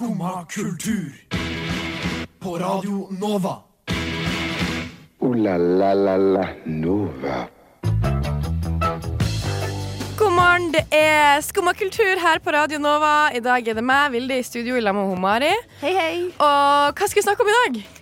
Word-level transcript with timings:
Skumma 0.00 0.46
kultur. 0.48 1.12
På 2.38 2.58
Radio 2.58 3.08
Nova. 3.20 3.56
O-la-la-la-la 5.18 6.48
Nova. 6.64 7.48
God 10.18 10.32
morgen, 10.32 10.72
det 10.72 10.86
er 10.90 11.40
Skumma 11.44 11.74
kultur 11.74 12.16
her 12.16 12.38
på 12.38 12.50
Radio 12.50 12.78
Nova. 12.78 13.28
I 13.36 13.44
dag 13.44 13.68
er 13.68 13.76
det 13.76 13.84
meg, 13.84 14.16
Vilde, 14.16 14.40
i 14.40 14.42
studio 14.42 14.80
i 14.80 14.80
lag 14.80 14.96
med 14.96 15.18
Mari. 15.20 15.52
Hei, 15.84 15.92
hei. 15.92 16.18
Og 16.32 16.96
hva 16.96 17.04
skal 17.04 17.20
vi 17.20 17.28
snakke 17.28 17.44
om 17.44 17.52
i 17.52 17.58
dag? 17.60 17.99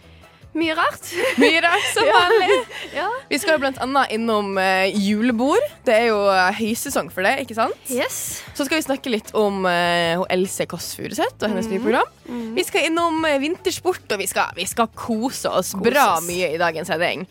Mye 0.59 0.75
rart. 0.75 1.11
Mye 1.38 1.61
rart 1.62 1.86
som 1.95 2.09
vanlig. 2.16 2.56
ja. 2.96 3.06
Vi 3.30 3.38
skal 3.38 3.54
jo 3.54 3.61
blant 3.62 3.79
annet 3.84 4.14
innom 4.16 4.56
uh, 4.59 4.86
julebord. 4.91 5.62
Det 5.86 5.95
er 5.95 6.06
jo 6.11 6.18
eh, 6.32 6.50
høysesong 6.59 7.09
for 7.14 7.24
det, 7.24 7.34
ikke 7.45 7.56
sant? 7.56 7.79
Yes. 7.92 8.42
Så 8.59 8.66
skal 8.66 8.80
vi 8.80 8.86
snakke 8.86 9.12
litt 9.12 9.30
om 9.38 9.62
uh, 9.68 10.24
Else 10.34 10.66
Kåss 10.68 10.91
Furuseth 10.98 11.38
og 11.38 11.48
hennes 11.52 11.69
nye 11.70 11.83
program. 11.84 12.10
Vi 12.56 12.64
skal 12.66 12.88
innom 12.91 13.23
vintersport, 13.41 14.05
og 14.12 14.19
vi 14.20 14.27
skal, 14.28 14.50
vi 14.59 14.66
skal 14.69 14.91
kose 14.98 15.48
oss 15.48 15.73
bra 15.78 16.19
mye 16.27 16.50
i 16.55 16.61
dagens 16.61 16.91
sending. 16.91 17.25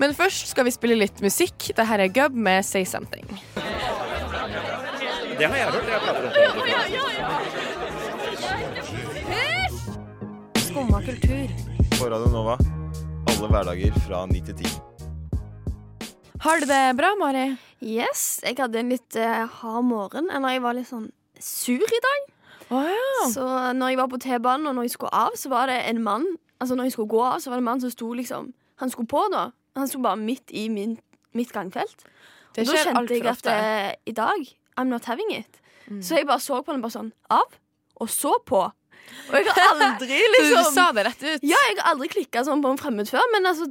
Men 0.00 0.16
først 0.16 0.50
skal 0.54 0.66
vi 0.66 0.74
spille 0.74 0.96
litt 0.98 1.20
musikk. 1.24 1.70
Dette 1.76 1.86
er 2.00 2.08
Gubb 2.14 2.34
med 2.34 2.64
Say 2.66 2.84
Something. 2.88 3.26
Det 5.38 5.46
har 5.48 5.56
jeg 5.56 5.66
hørt. 5.70 5.88
Jeg 5.88 6.00
prater 6.04 6.22
om 6.26 7.50
Skumma 10.60 11.00
kultur. 11.02 11.69
På 12.00 12.08
Radio 12.08 12.30
Nova. 12.32 12.54
Alle 13.28 13.48
hverdager 13.52 13.96
fra 14.06 14.22
9 14.26 14.40
til 14.46 14.54
10. 14.56 14.70
Har 16.40 16.60
du 16.60 16.64
det 16.70 16.96
bra, 16.96 17.10
Mari? 17.20 17.42
Yes. 17.84 18.40
Jeg 18.40 18.56
hadde 18.56 18.80
en 18.80 18.92
litt 18.94 19.16
eh, 19.20 19.42
hard 19.60 19.84
morgen. 19.84 20.30
Eller 20.32 20.54
jeg 20.54 20.62
var 20.64 20.78
litt 20.78 20.88
sånn 20.88 21.10
sur 21.36 21.84
i 21.84 22.00
dag. 22.06 22.24
Oh, 22.72 22.88
ja. 22.88 23.26
Så 23.34 23.44
når 23.76 23.92
jeg 23.92 24.00
var 24.00 24.08
på 24.14 24.20
T-banen, 24.22 24.70
og 24.70 24.78
når 24.78 24.88
jeg 24.88 24.94
skulle 24.94 25.12
av, 25.26 25.36
så 25.36 25.52
var 25.52 25.68
det 25.68 25.76
en 25.90 26.00
mann 26.06 26.24
Altså 26.60 26.76
når 26.76 26.88
jeg 26.88 26.92
skulle 26.94 27.12
gå 27.12 27.20
av, 27.24 27.38
så 27.40 27.50
var 27.50 27.58
det 27.58 27.64
en 27.64 27.68
mann 27.68 27.80
som 27.84 27.92
sto 27.92 28.08
liksom 28.16 28.50
Han 28.80 28.92
skulle 28.92 29.08
på, 29.10 29.26
da. 29.32 29.46
Han 29.76 29.88
sto 29.88 30.00
bare 30.00 30.20
midt 30.20 30.52
i 30.56 30.66
min, 30.72 30.96
mitt 31.36 31.52
gangfelt. 31.52 32.04
Det 32.56 32.64
Og 32.64 32.72
da 32.72 32.82
kjente 32.84 33.16
jeg 33.16 33.24
at 33.26 33.32
ofte. 33.34 33.52
Mm. 33.52 33.64
eh, 33.64 33.94
i 34.08 34.16
dag 34.16 34.52
I'm 34.80 34.88
not 34.92 35.08
having 35.10 35.36
it. 35.36 35.60
Så 36.00 36.16
jeg 36.16 36.28
bare 36.28 36.40
så 36.40 36.62
på 36.62 36.72
den 36.72 36.80
bare 36.80 36.96
sånn 36.96 37.12
av, 37.28 37.58
og 38.00 38.08
så 38.08 38.38
på. 38.46 38.70
Og 39.30 39.36
jeg 39.38 39.54
har 39.54 39.68
aldri 39.86 40.20
liksom 40.34 40.56
du 40.58 40.70
sa 40.74 40.86
det 40.96 41.04
rett 41.06 41.24
ut? 41.26 41.44
Ja, 41.46 41.58
jeg 41.70 41.78
har 41.78 41.92
aldri 41.92 42.08
klikka 42.12 42.42
sånn 42.46 42.62
på 42.64 42.72
en 42.74 42.80
fremmed 42.80 43.10
før, 43.10 43.26
men 43.34 43.46
altså 43.50 43.68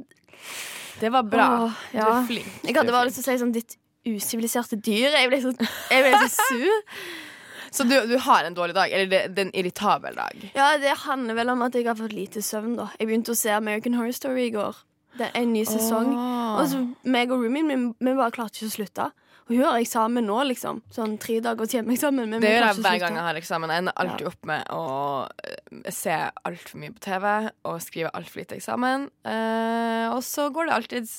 Det 1.00 1.10
var 1.12 1.24
bra. 1.28 1.48
Åh, 1.66 1.80
Du 1.92 1.98
ja. 1.98 2.06
er 2.18 2.26
flink. 2.28 2.52
Jeg 2.64 2.76
hadde 2.78 2.92
bare 2.94 3.08
lyst 3.08 3.20
til 3.20 3.26
å 3.26 3.30
si 3.32 3.40
sånn 3.42 3.52
ditt 3.56 3.76
usiviliserte 4.08 4.78
dyr. 4.80 5.12
Jeg 5.16 5.28
ble 5.28 5.40
så, 5.42 5.52
jeg 5.92 6.06
ble 6.06 6.20
så 6.24 6.30
sur. 6.48 6.94
Så 7.70 7.84
du, 7.86 7.94
du 8.10 8.16
har 8.24 8.44
en 8.48 8.56
dårlig 8.56 8.74
dag? 8.74 8.90
Eller 8.90 9.06
det, 9.10 9.20
det 9.36 9.42
er 9.44 9.48
en 9.50 9.56
irritabel 9.60 10.16
dag? 10.18 10.46
Ja, 10.56 10.72
det 10.82 10.94
handler 11.04 11.36
vel 11.38 11.52
om 11.52 11.60
at 11.62 11.76
jeg 11.78 11.86
har 11.86 11.98
fått 11.98 12.16
lite 12.16 12.42
søvn, 12.42 12.74
da. 12.80 12.88
Jeg 12.98 13.06
begynte 13.10 13.36
å 13.36 13.38
se 13.38 13.52
American 13.54 13.94
Horror 13.94 14.16
Story 14.16 14.48
i 14.48 14.54
går. 14.56 14.80
Det 15.20 15.28
er 15.28 15.36
en 15.42 15.52
ny 15.54 15.62
sesong. 15.68 16.10
Oh. 16.16 16.56
Og 16.60 16.68
så 16.72 16.80
meg 17.06 17.30
og 17.34 17.44
roomien 17.44 17.68
min, 17.68 17.84
vi 18.00 18.14
bare 18.18 18.32
klarte 18.34 18.58
ikke 18.58 18.70
å 18.72 18.74
slutte. 18.74 19.06
Og 19.50 19.56
hun 19.58 19.64
har 19.66 19.80
eksamen 19.82 20.22
nå, 20.28 20.36
liksom. 20.46 20.78
Sånn 20.94 21.16
tre 21.18 21.40
dagers 21.42 21.72
hjemmeeksamen. 21.74 22.36
Det 22.38 22.52
gjør 22.52 22.66
jeg 22.68 22.82
hver 22.84 22.98
gang 23.02 23.16
jeg 23.18 23.26
har 23.26 23.38
eksamen. 23.40 23.72
Jeg 23.74 23.82
ender 23.82 23.96
alltid 24.04 24.28
opp 24.30 24.46
med 24.46 24.68
å 24.70 24.84
eh, 25.42 25.88
se 25.90 26.14
altfor 26.46 26.78
mye 26.78 26.94
på 26.94 27.02
TV 27.02 27.26
og 27.66 27.80
skrive 27.82 28.12
altfor 28.14 28.44
lite 28.44 28.58
eksamen. 28.60 29.08
Eh, 29.26 30.06
og 30.14 30.22
så 30.26 30.46
går 30.54 30.70
det 30.70 30.76
alltid 30.76 31.10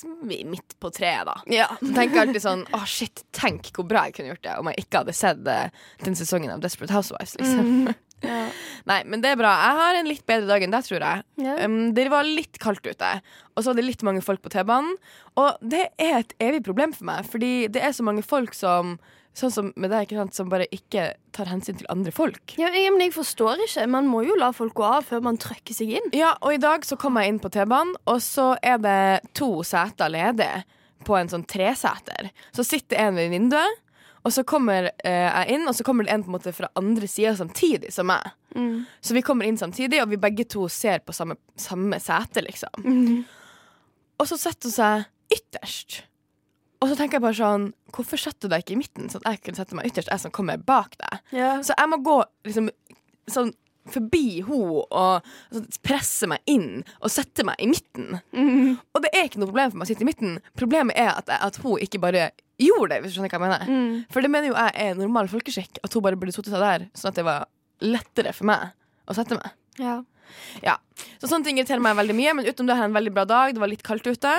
midt 0.48 0.78
på 0.80 0.94
treet, 0.96 1.28
da. 1.28 1.36
Ja. 1.52 1.68
Så 1.82 1.92
tenker 1.92 2.22
jeg 2.22 2.28
alltid 2.30 2.44
sånn 2.44 2.64
Å, 2.72 2.80
shit, 2.88 3.24
tenk 3.36 3.68
hvor 3.76 3.86
bra 3.90 4.06
jeg 4.08 4.16
kunne 4.16 4.32
gjort 4.32 4.46
det 4.46 4.56
om 4.62 4.70
jeg 4.72 4.86
ikke 4.86 5.02
hadde 5.04 5.16
sett 5.18 5.52
eh, 5.52 5.84
den 6.06 6.16
sesongen 6.16 6.54
av 6.56 6.64
Desperate 6.64 6.96
Housewives, 6.96 7.36
liksom. 7.42 7.92
Ja. 8.26 8.42
Nei, 8.90 9.00
men 9.06 9.22
det 9.24 9.32
er 9.34 9.40
bra. 9.40 9.52
Jeg 9.62 9.78
har 9.82 10.00
en 10.00 10.10
litt 10.10 10.26
bedre 10.30 10.48
dag 10.50 10.64
enn 10.66 10.74
deg, 10.74 10.86
tror 10.88 11.06
jeg. 11.06 11.24
Ja. 11.46 11.56
Um, 11.66 11.94
det 11.98 12.08
var 12.12 12.26
litt 12.28 12.60
kaldt 12.62 12.86
ute, 12.86 13.14
og 13.56 13.64
så 13.64 13.72
var 13.72 13.80
det 13.82 13.86
litt 13.88 14.04
mange 14.08 14.22
folk 14.26 14.42
på 14.42 14.52
T-banen. 14.54 14.96
Og 15.42 15.58
det 15.62 15.88
er 16.02 16.20
et 16.24 16.34
evig 16.42 16.64
problem 16.66 16.94
for 16.98 17.06
meg, 17.12 17.26
fordi 17.30 17.68
det 17.72 17.82
er 17.86 17.94
så 17.98 18.06
mange 18.08 18.24
folk 18.26 18.54
som 18.58 18.98
Sånn 19.32 19.48
som 19.56 19.70
med 19.80 19.94
deg, 19.94 20.10
som 20.36 20.50
bare 20.52 20.66
ikke 20.76 21.14
tar 21.32 21.48
hensyn 21.48 21.78
til 21.80 21.86
andre 21.88 22.12
folk. 22.12 22.52
Ja, 22.60 22.68
jeg- 22.76 22.92
men 22.92 23.00
jeg 23.00 23.14
forstår 23.16 23.62
ikke. 23.64 23.86
Man 23.88 24.10
må 24.12 24.26
jo 24.28 24.36
la 24.36 24.50
folk 24.52 24.74
gå 24.76 24.84
av 24.84 25.06
før 25.08 25.22
man 25.24 25.38
trykker 25.40 25.72
seg 25.74 25.88
inn. 25.96 26.10
Ja, 26.12 26.34
og 26.42 26.52
i 26.52 26.58
dag 26.60 26.82
så 26.84 26.98
kom 27.00 27.16
jeg 27.16 27.30
inn 27.32 27.40
på 27.40 27.48
T-banen, 27.50 27.96
og 28.12 28.20
så 28.20 28.58
er 28.62 28.78
det 28.84 29.22
to 29.34 29.64
seter 29.64 30.12
ledige 30.12 30.66
på 31.08 31.16
en 31.16 31.30
sånn 31.32 31.48
treseter. 31.48 32.28
Så 32.52 32.66
sitter 32.68 32.98
en 33.06 33.16
ved 33.16 33.32
vinduet, 33.32 33.80
og 34.22 34.34
så 34.34 34.44
kommer 34.48 34.92
eh, 35.04 35.28
jeg 35.28 35.56
inn, 35.56 35.68
og 35.70 35.76
så 35.78 35.86
kommer 35.88 36.06
det 36.06 36.14
en 36.14 36.24
på 36.26 36.30
en 36.30 36.36
måte 36.38 36.54
fra 36.54 36.70
andre 36.80 37.08
sida 37.10 37.34
samtidig 37.40 37.90
som 37.94 38.10
meg. 38.12 38.28
Så 39.02 39.16
vi 39.18 39.24
kommer 39.26 39.48
inn 39.48 39.58
samtidig, 39.58 40.02
og 40.04 40.12
vi 40.12 40.20
begge 40.22 40.46
to 40.50 40.68
ser 40.70 41.02
på 41.06 41.16
samme, 41.16 41.40
samme 41.58 41.98
sete, 42.04 42.44
liksom. 42.46 42.86
Og 44.22 44.30
så 44.30 44.38
setter 44.38 44.70
hun 44.70 44.76
seg 44.76 45.38
ytterst. 45.38 46.04
Og 46.82 46.90
så 46.90 46.98
tenker 46.98 47.20
jeg 47.20 47.24
bare 47.24 47.38
sånn 47.38 47.66
Hvorfor 47.94 48.18
setter 48.18 48.50
du 48.50 48.54
deg 48.56 48.64
ikke 48.64 48.74
i 48.74 48.80
midten, 48.80 49.10
sånn 49.12 49.22
at 49.26 49.36
jeg 49.36 49.44
kunne 49.46 49.60
sette 49.60 49.78
meg 49.78 49.90
ytterst, 49.90 50.10
jeg 50.10 50.24
som 50.24 50.34
kommer 50.34 50.62
bak 50.62 50.96
deg? 50.98 51.20
Yeah. 51.36 51.60
Så 51.66 51.76
jeg 51.78 51.92
må 51.92 52.02
gå 52.06 52.18
liksom 52.48 52.70
sånn 53.30 53.52
forbi 53.92 54.44
henne 54.46 54.84
og 54.86 55.26
altså, 55.26 55.64
presse 55.86 56.30
meg 56.30 56.44
inn 56.50 56.84
og 57.02 57.12
sette 57.12 57.46
meg 57.48 57.58
i 57.62 57.70
midten. 57.72 58.20
Og 58.94 59.02
det 59.04 59.12
er 59.14 59.28
ikke 59.28 59.42
noe 59.42 59.50
problem 59.50 59.74
for 59.74 59.82
meg 59.82 59.88
å 59.88 59.92
sitte 59.92 60.06
i 60.06 60.10
midten. 60.10 60.38
Problemet 60.58 60.98
er 61.02 61.12
at, 61.16 61.32
at 61.34 61.58
hun 61.64 61.82
ikke 61.82 62.02
bare 62.04 62.30
gjorde 62.68 62.90
det. 62.94 63.00
hvis 63.04 63.12
du 63.14 63.18
skjønner 63.20 63.34
hva 63.34 63.40
jeg 63.40 63.68
mener. 63.68 64.06
For 64.14 64.22
det 64.22 64.32
mener 64.32 64.48
jo 64.52 64.56
jeg 64.58 64.72
er 64.86 64.96
normal 65.00 65.28
folkeskikk, 65.32 65.82
at 65.84 65.94
hun 65.98 66.04
bare 66.06 66.20
burde 66.22 66.34
sittet 66.36 66.54
seg 66.54 66.62
der, 66.62 66.88
sånn 66.98 67.10
at 67.12 67.20
det 67.20 67.26
var 67.28 67.48
lettere 67.82 68.34
for 68.38 68.46
meg 68.52 68.72
å 69.10 69.16
sette 69.18 69.36
meg. 69.40 69.52
Ja. 69.82 70.00
Ja, 70.64 70.78
Så 71.20 71.28
sånne 71.28 71.44
ting 71.44 71.58
irriterer 71.60 71.82
meg 71.84 71.98
veldig 71.98 72.16
mye, 72.16 72.34
men 72.38 72.46
utenom 72.48 72.68
det 72.70 72.76
har 72.78 72.86
jeg 72.86 72.92
en 72.94 72.98
veldig 73.00 73.14
bra 73.18 73.26
dag. 73.28 73.52
Det 73.54 73.60
var 73.60 73.68
litt 73.72 73.84
kaldt 73.84 74.06
ute. 74.08 74.32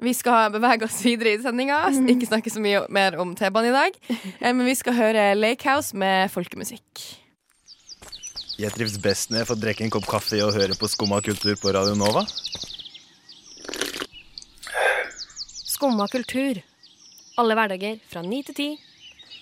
Vi 0.00 0.12
skal 0.16 0.50
bevege 0.52 0.84
oss 0.84 0.98
videre 1.04 1.34
i 1.34 1.38
sendinga. 1.42 1.82
Ikke 2.12 2.28
snakke 2.28 2.52
så 2.52 2.60
mye 2.60 2.82
mer 2.92 3.16
om 3.20 3.34
T-banen 3.36 3.70
i 3.70 3.76
dag. 3.76 3.98
Eh, 4.40 4.52
Men 4.52 4.64
vi 4.68 4.74
skal 4.76 4.92
høre 4.96 5.34
Lake 5.36 5.64
House 5.68 5.96
med 5.96 6.30
folkemusikk. 6.32 7.04
Jeg 8.56 8.72
trives 8.72 8.96
best 9.04 9.28
når 9.30 9.42
jeg 9.42 9.48
får 9.50 9.60
drikke 9.60 9.84
en 9.84 9.90
kopp 9.92 10.06
kaffe 10.08 10.38
og 10.44 10.54
høre 10.56 10.76
på 10.80 10.88
Skumma 10.88 11.20
kultur 11.24 11.56
på 11.60 11.72
Radio 11.76 11.92
Nova. 11.96 12.22
Skumma 15.66 16.06
kultur. 16.08 16.62
Alle 17.36 17.52
hverdager 17.52 17.98
fra 18.08 18.22
9 18.24 18.42
til 18.48 18.54
10 18.56 18.66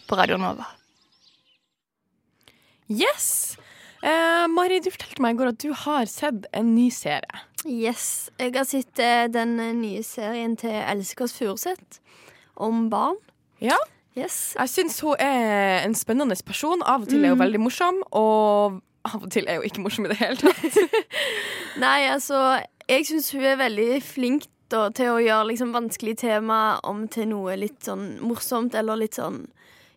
på 0.08 0.16
Radio 0.18 0.34
Nova. 0.40 0.66
Yes! 2.90 3.54
Eh, 4.02 4.46
Mari, 4.50 4.80
du 4.82 4.90
fortalte 4.90 5.22
meg 5.22 5.36
i 5.36 5.38
går 5.38 5.52
at 5.52 5.60
du 5.62 5.70
har 5.84 6.10
sett 6.10 6.48
en 6.52 6.72
ny 6.74 6.88
serie. 6.92 7.44
Yes. 7.64 8.32
Jeg 8.42 8.50
har 8.56 8.66
sett 8.66 8.98
eh, 8.98 9.28
den 9.30 9.54
nye 9.78 10.02
serien 10.04 10.56
til 10.58 10.74
Elskers 10.74 11.36
Furuseth 11.38 12.02
om 12.58 12.88
barn. 12.90 13.20
Ja. 13.62 13.78
Yes. 14.18 14.56
Jeg 14.58 14.72
syns 14.74 14.98
hun 15.06 15.14
er 15.22 15.86
en 15.86 15.94
spennende 15.94 16.34
person. 16.46 16.82
Av 16.82 17.06
og 17.06 17.10
til 17.10 17.22
er 17.22 17.36
hun 17.36 17.40
veldig 17.40 17.62
morsom, 17.62 18.02
og 18.10 18.82
av 19.06 19.22
og 19.22 19.30
til 19.30 19.46
er 19.46 19.62
hun 19.62 19.70
ikke 19.70 19.86
morsom 19.86 20.08
i 20.08 20.10
det 20.10 20.18
hele 20.18 20.36
tatt. 20.42 20.82
Nei, 21.84 22.10
altså, 22.10 22.58
jeg 22.90 23.06
syns 23.06 23.30
hun 23.34 23.46
er 23.54 23.62
veldig 23.62 24.02
flink 24.02 24.50
da, 24.74 24.88
til 24.94 25.12
å 25.14 25.22
gjøre 25.22 25.48
liksom, 25.52 25.72
vanskelige 25.74 26.24
tema 26.26 26.60
om 26.86 27.06
til 27.10 27.30
noe 27.30 27.56
litt 27.60 27.86
sånn 27.86 28.18
morsomt, 28.24 28.74
eller 28.78 29.00
litt 29.00 29.18
sånn 29.20 29.44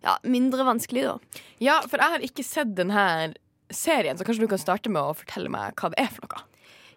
ja, 0.06 0.16
mindre 0.24 0.64
vanskelig, 0.68 1.08
da. 1.10 1.42
ja, 1.64 1.80
for 1.90 2.00
jeg 2.00 2.14
har 2.14 2.26
ikke 2.28 2.46
sett 2.46 2.76
denne 2.78 3.34
serien, 3.74 4.18
så 4.18 4.24
kanskje 4.24 4.46
du 4.46 4.52
kan 4.52 4.62
starte 4.62 4.92
med 4.94 5.02
å 5.02 5.18
fortelle 5.18 5.52
meg 5.52 5.76
hva 5.82 5.92
det 5.92 6.06
er 6.06 6.14
for 6.14 6.30
noe. 6.30 6.46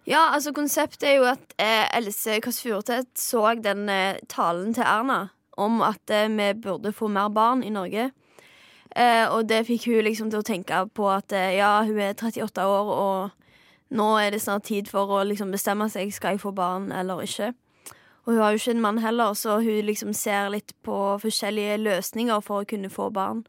Ja, 0.09 0.31
altså 0.33 0.53
konseptet 0.55 1.03
er 1.05 1.19
jo 1.19 1.27
at 1.29 1.53
eh, 1.61 1.85
Else 1.97 2.39
Kåss 2.41 2.63
Furuseth 2.63 3.21
så 3.21 3.51
den 3.61 3.85
eh, 3.91 4.21
talen 4.31 4.73
til 4.73 4.87
Erna 4.87 5.27
om 5.61 5.81
at 5.85 6.09
eh, 6.09 6.29
vi 6.31 6.47
burde 6.57 6.93
få 6.95 7.09
mer 7.11 7.29
barn 7.29 7.61
i 7.63 7.69
Norge. 7.69 8.09
Eh, 8.95 9.25
og 9.29 9.45
det 9.49 9.65
fikk 9.67 9.85
hun 9.91 10.01
liksom 10.07 10.31
til 10.31 10.41
å 10.41 10.47
tenke 10.47 10.79
på 10.95 11.05
at 11.11 11.31
eh, 11.37 11.53
ja, 11.59 11.83
hun 11.85 11.99
er 12.01 12.15
38 12.17 12.65
år, 12.65 12.89
og 12.91 13.95
nå 13.95 14.07
er 14.19 14.33
det 14.33 14.41
snart 14.41 14.65
tid 14.71 14.89
for 14.89 15.11
å 15.11 15.21
liksom 15.27 15.53
bestemme 15.53 15.87
seg 15.91 16.11
skal 16.15 16.35
jeg 16.35 16.43
få 16.43 16.53
barn 16.55 16.89
eller 16.95 17.21
ikke. 17.23 17.51
Og 18.31 18.37
hun 18.37 18.43
har 18.45 18.53
jo 18.53 18.61
ikke 18.61 18.71
en 18.71 18.81
mann 18.81 18.99
heller, 19.03 19.33
så 19.35 19.57
hun 19.59 19.81
liksom 19.83 20.13
ser 20.15 20.53
litt 20.53 20.71
på 20.87 20.97
forskjellige 21.19 21.81
løsninger 21.81 22.39
for 22.39 22.63
å 22.63 22.67
kunne 22.69 22.87
få 22.87 23.09
barn. 23.11 23.41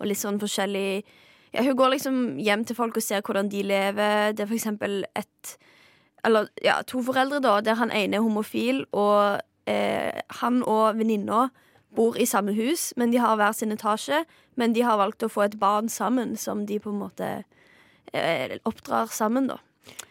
Og 0.00 0.08
litt 0.08 0.16
sånn 0.16 0.40
forskjellig 0.40 1.02
ja, 1.52 1.64
Hun 1.66 1.76
går 1.76 1.90
liksom 1.92 2.38
hjem 2.40 2.64
til 2.64 2.78
folk 2.78 2.96
og 2.96 3.04
ser 3.04 3.20
hvordan 3.20 3.50
de 3.52 3.60
lever. 3.66 4.32
Det 4.32 4.46
er 4.46 4.48
for 4.48 4.56
eksempel 4.56 5.04
et 5.12 5.56
eller 6.24 6.48
ja, 6.64 6.78
to 6.88 7.02
foreldre, 7.04 7.42
da, 7.44 7.58
der 7.60 7.76
han 7.76 7.92
ene 7.92 8.16
er 8.16 8.24
homofil, 8.24 8.86
og 8.96 9.42
eh, 9.68 10.24
han 10.40 10.62
og 10.64 10.96
venninna 10.96 11.50
bor 11.96 12.16
i 12.16 12.24
samme 12.24 12.56
hus, 12.56 12.94
men 12.96 13.12
de 13.12 13.20
har 13.20 13.36
hver 13.36 13.52
sin 13.52 13.76
etasje. 13.76 14.24
Men 14.56 14.72
de 14.72 14.88
har 14.88 14.96
valgt 15.00 15.24
å 15.26 15.28
få 15.28 15.44
et 15.50 15.58
barn 15.60 15.92
sammen, 15.92 16.32
som 16.36 16.64
de 16.64 16.80
på 16.80 16.94
en 16.94 17.02
måte 17.02 17.28
eh, 18.12 18.56
oppdrar 18.64 19.12
sammen, 19.12 19.52
da. 19.52 19.60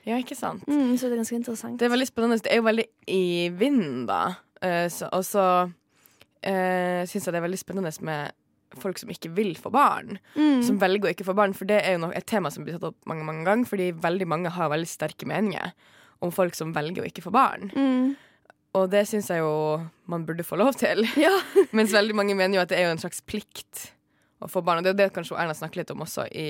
Ja, 0.07 0.17
ikke 0.17 0.37
sant? 0.37 0.65
Mm, 0.67 0.95
så 0.97 1.07
det 1.07 1.15
er 1.15 1.21
ganske 1.23 1.37
interessant. 1.37 1.79
Det 1.79 1.87
er 1.87 1.93
veldig 1.93 2.09
spennende. 2.09 2.39
Det 2.43 2.51
er 2.53 2.61
jo 2.61 2.67
veldig 2.67 2.85
i 3.15 3.23
vinden, 3.55 4.05
da. 4.09 4.21
Uh, 4.63 4.87
så, 4.91 5.09
og 5.15 5.25
så 5.27 5.45
uh, 5.69 7.01
syns 7.07 7.19
jeg 7.19 7.31
det 7.31 7.39
er 7.39 7.47
veldig 7.47 7.61
spennende 7.61 7.93
med 8.07 8.37
folk 8.77 8.99
som 9.01 9.09
ikke 9.09 9.31
vil 9.37 9.55
få 9.57 9.71
barn. 9.73 10.19
Mm. 10.35 10.63
Som 10.65 10.79
velger 10.81 11.09
å 11.09 11.13
ikke 11.13 11.27
få 11.27 11.35
barn. 11.37 11.55
For 11.57 11.69
det 11.69 11.81
er 11.83 11.97
jo 11.97 12.11
et 12.13 12.27
tema 12.29 12.51
som 12.53 12.65
blir 12.65 12.77
tatt 12.77 12.91
opp 12.91 13.09
mange 13.09 13.25
mange 13.27 13.45
ganger. 13.47 13.69
Fordi 13.69 13.91
veldig 13.97 14.27
mange 14.29 14.53
har 14.55 14.71
veldig 14.73 14.89
sterke 14.89 15.29
meninger 15.29 15.73
om 16.25 16.33
folk 16.35 16.57
som 16.57 16.73
velger 16.75 17.03
å 17.03 17.07
ikke 17.07 17.23
få 17.25 17.33
barn. 17.33 17.69
Mm. 17.73 18.17
Og 18.77 18.89
det 18.91 19.05
syns 19.09 19.31
jeg 19.31 19.41
jo 19.41 19.79
man 20.11 20.25
burde 20.27 20.45
få 20.45 20.59
lov 20.59 20.75
til. 20.79 21.05
Ja. 21.25 21.33
Mens 21.77 21.95
veldig 21.95 22.17
mange 22.17 22.37
mener 22.37 22.59
jo 22.59 22.65
at 22.65 22.73
det 22.73 22.79
er 22.79 22.89
jo 22.89 22.95
en 22.95 23.01
slags 23.01 23.23
plikt 23.25 23.89
å 24.39 24.49
få 24.51 24.63
barn. 24.65 24.81
Og 24.81 24.87
det 24.87 24.93
er 24.93 25.01
det 25.05 25.13
kanskje 25.15 25.39
Erna 25.39 25.57
snakker 25.57 25.81
litt 25.81 25.93
om 25.93 26.05
også 26.05 26.27
i 26.29 26.49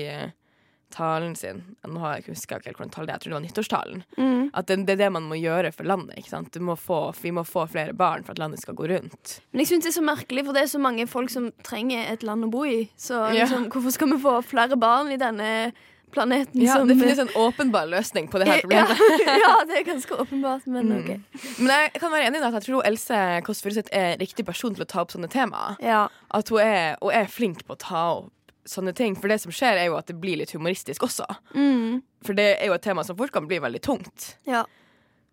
talen 0.90 1.34
sin. 1.38 1.62
Nå 1.86 2.00
har 2.02 2.16
jeg 2.16 2.24
ikke 2.24 2.34
huska 2.36 2.58
tall 2.60 3.06
det 3.06 3.12
er, 3.12 3.16
jeg 3.16 3.20
tror 3.20 3.30
det 3.30 3.36
var 3.38 3.44
nyttårstalen. 3.46 4.02
Mm. 4.16 4.50
At 4.54 4.66
det, 4.70 4.78
det 4.86 4.96
er 4.96 5.02
det 5.04 5.12
man 5.12 5.28
må 5.30 5.38
gjøre 5.40 5.72
for 5.72 5.84
landet. 5.88 6.60
må 6.60 6.76
få, 6.76 7.12
vi 7.22 7.30
må 7.30 7.44
få 7.44 7.66
flere 7.70 7.94
barn 7.94 8.24
for 8.24 8.32
at 8.32 8.38
landet 8.42 8.60
skal 8.60 8.74
gå 8.74 8.88
rundt. 8.90 9.40
Men 9.52 9.60
jeg 9.64 9.66
synes 9.72 9.84
det 9.84 9.92
er 9.92 9.98
så 10.00 10.06
merkelig, 10.06 10.44
for 10.46 10.52
det 10.56 10.62
er 10.62 10.72
så 10.72 10.78
mange 10.82 11.06
folk 11.06 11.30
som 11.30 11.50
trenger 11.64 12.10
et 12.12 12.22
land 12.22 12.44
å 12.44 12.50
bo 12.50 12.64
i. 12.64 12.88
Så 12.96 13.14
Ja. 13.30 13.44
liksom, 13.44 13.70
hvorfor 13.70 13.90
skal 13.90 14.12
vi 14.14 14.20
få 14.22 14.40
flere 14.42 14.76
barn 14.76 15.10
i 15.12 15.16
denne 15.16 15.72
planeten 16.10 16.60
Ja, 16.62 16.74
som 16.74 16.88
Det 16.88 16.96
finnes 16.98 17.18
en 17.18 17.28
åpenbar 17.38 17.86
løsning 17.86 18.28
på 18.30 18.38
det 18.38 18.48
her 18.48 18.60
problemet. 18.64 18.98
Ja, 19.26 19.36
ja, 19.44 19.52
det 19.68 19.78
er 19.78 19.84
ganske 19.84 20.16
åpenbart, 20.16 20.66
men 20.66 20.92
OK. 20.96 21.10
Men 21.58 21.70
jeg 21.74 21.92
kan 22.00 22.12
være 22.12 22.26
enig 22.30 22.40
i 22.40 22.46
at 22.48 22.58
jeg 22.58 22.66
tror 22.66 22.86
Else 22.88 23.20
Kåss 23.46 23.62
Furuseth 23.62 23.92
er 23.92 24.16
riktig 24.20 24.46
person 24.46 24.74
til 24.74 24.84
å 24.86 24.88
ta 24.90 25.04
opp 25.04 25.14
sånne 25.14 25.30
temaer. 25.30 25.78
Ja. 25.84 26.08
At 26.34 26.50
hun 26.50 26.62
er, 26.64 26.96
hun 27.02 27.14
er 27.14 27.30
flink 27.30 27.64
på 27.66 27.76
å 27.76 27.80
ta 27.80 28.04
opp 28.18 28.32
sånne 28.68 28.92
ting. 28.96 29.16
For 29.18 29.32
det 29.32 29.40
som 29.42 29.52
skjer, 29.54 29.78
er 29.78 29.88
jo 29.90 29.96
at 29.98 30.10
det 30.10 30.18
blir 30.20 30.40
litt 30.40 30.52
humoristisk 30.56 31.06
også. 31.06 31.26
Mm. 31.54 32.02
For 32.26 32.36
det 32.36 32.50
er 32.58 32.70
jo 32.70 32.76
et 32.76 32.84
tema 32.84 33.04
som 33.06 33.18
fort 33.18 33.32
kan 33.34 33.48
bli 33.48 33.60
veldig 33.62 33.82
tungt. 33.86 34.34
ja. 34.48 34.66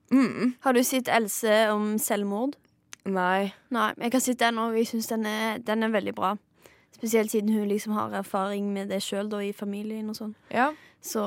Mm. 0.07 0.53
Har 0.63 0.71
du 0.71 0.79
sett 0.87 1.09
Else 1.11 1.65
om 1.67 1.97
selvmord? 1.99 2.53
Nei. 3.03 3.53
Nei, 3.75 3.89
jeg 3.99 4.13
har 4.13 4.21
sett 4.23 4.39
den, 4.39 4.59
og 4.63 4.75
jeg 4.77 4.87
syns 4.87 5.09
den, 5.11 5.25
den 5.67 5.83
er 5.83 5.91
veldig 5.91 6.13
bra. 6.15 6.29
Spesielt 6.95 7.31
siden 7.31 7.51
hun 7.51 7.67
liksom 7.67 7.91
har 7.91 8.15
erfaring 8.15 8.69
med 8.73 8.87
det 8.87 9.01
sjøl 9.03 9.27
i 9.43 9.51
familien 9.51 10.07
og 10.09 10.15
sånn. 10.15 10.31
Ja. 10.47 10.69
Så 11.03 11.23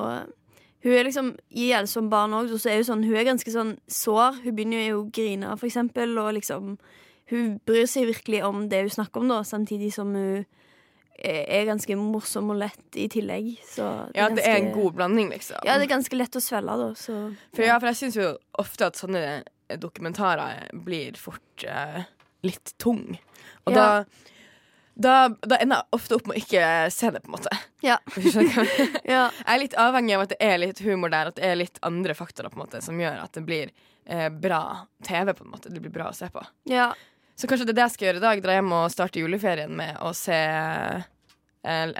hun 0.81 0.93
er 0.97 1.05
liksom 1.05 1.35
i 1.51 1.71
Else 1.77 1.99
som 1.99 2.09
barn 2.11 2.33
òg, 2.37 2.49
så 2.57 2.71
er 2.73 2.81
hun 2.81 2.89
sånn 2.89 3.05
Hun 3.05 3.17
er 3.21 3.29
ganske 3.29 3.53
sånn 3.53 3.75
sår. 3.85 4.41
Hun 4.45 4.57
begynner 4.57 4.87
jo 4.89 5.03
å 5.03 5.11
grine, 5.13 5.53
for 5.61 5.69
eksempel, 5.69 6.17
og 6.19 6.35
liksom 6.39 6.79
Hun 7.31 7.61
bryr 7.69 7.87
seg 7.87 8.09
virkelig 8.09 8.41
om 8.43 8.65
det 8.69 8.81
hun 8.81 8.91
snakker 8.91 9.21
om, 9.21 9.29
da, 9.31 9.45
samtidig 9.47 9.93
som 9.95 10.09
hun 10.17 10.47
er 11.25 11.67
ganske 11.69 11.97
morsom 11.99 12.51
og 12.55 12.57
lett 12.63 12.97
i 12.97 13.07
tillegg. 13.13 13.53
Så 13.67 13.85
ja, 14.15 14.29
det 14.29 14.41
det 14.41 14.47
er 14.49 14.57
en 14.61 14.73
god 14.73 14.95
blanding, 14.99 15.29
liksom. 15.35 15.61
Ja, 15.67 15.77
det 15.79 15.87
er 15.89 15.95
ganske 15.97 16.17
lett 16.17 16.37
å 16.37 16.41
svelge, 16.43 16.77
da, 16.81 16.89
så 16.97 17.19
For, 17.55 17.65
ja, 17.67 17.79
for 17.79 17.91
jeg 17.93 17.97
syns 18.01 18.17
jo 18.21 18.31
ofte 18.59 18.87
at 18.91 18.97
sånne 19.01 19.43
dokumentarer 19.81 20.71
blir 20.75 21.17
fort 21.21 21.65
eh, 21.69 22.03
litt 22.43 22.73
tung. 22.79 23.19
Og 23.67 23.73
Ja. 23.75 23.77
da, 23.77 24.05
da 25.01 25.29
Da 25.47 25.57
ender 25.63 25.77
jeg 25.83 25.97
ofte 25.97 26.15
opp 26.17 26.27
med 26.27 26.37
å 26.37 26.41
ikke 26.43 26.65
se 26.93 27.11
det, 27.11 27.23
på 27.23 27.31
en 27.31 27.37
måte. 27.39 27.53
Ja. 27.83 27.99
Ja. 29.05 29.31
Jeg 29.31 29.55
er 29.55 29.63
litt 29.63 29.75
avhengig 29.79 30.17
av 30.17 30.23
at 30.27 30.35
det 30.35 30.41
er 30.41 30.59
litt 30.59 30.81
humor 30.85 31.11
der, 31.13 31.31
at 31.31 31.37
det 31.39 31.45
er 31.45 31.57
litt 31.61 31.79
andre 31.87 32.15
faktorer 32.19 32.51
på 32.53 32.59
en 32.61 32.65
måte 32.67 32.83
som 32.85 32.99
gjør 33.01 33.23
at 33.25 33.33
det 33.37 33.45
blir 33.47 33.71
eh, 34.07 34.29
bra 34.29 34.87
TV. 35.07 35.33
på 35.35 35.45
en 35.47 35.51
måte 35.55 35.71
Det 35.73 35.81
blir 35.81 35.93
bra 35.95 36.11
å 36.11 36.15
se 36.17 36.29
på. 36.33 36.43
ja. 36.71 36.93
Så 37.41 37.49
kanskje 37.49 37.71
det 37.71 37.73
er 37.73 37.79
det 37.79 37.87
jeg 37.89 37.95
skal 37.95 38.07
gjøre 38.11 38.21
i 38.21 38.27
dag. 38.27 38.43
Dra 38.45 38.59
hjem 38.59 38.73
og 38.77 38.91
starte 38.93 39.23
juleferien 39.23 39.73
med 39.73 39.97
å 40.05 40.13
se 40.17 40.37
eh, 40.37 41.07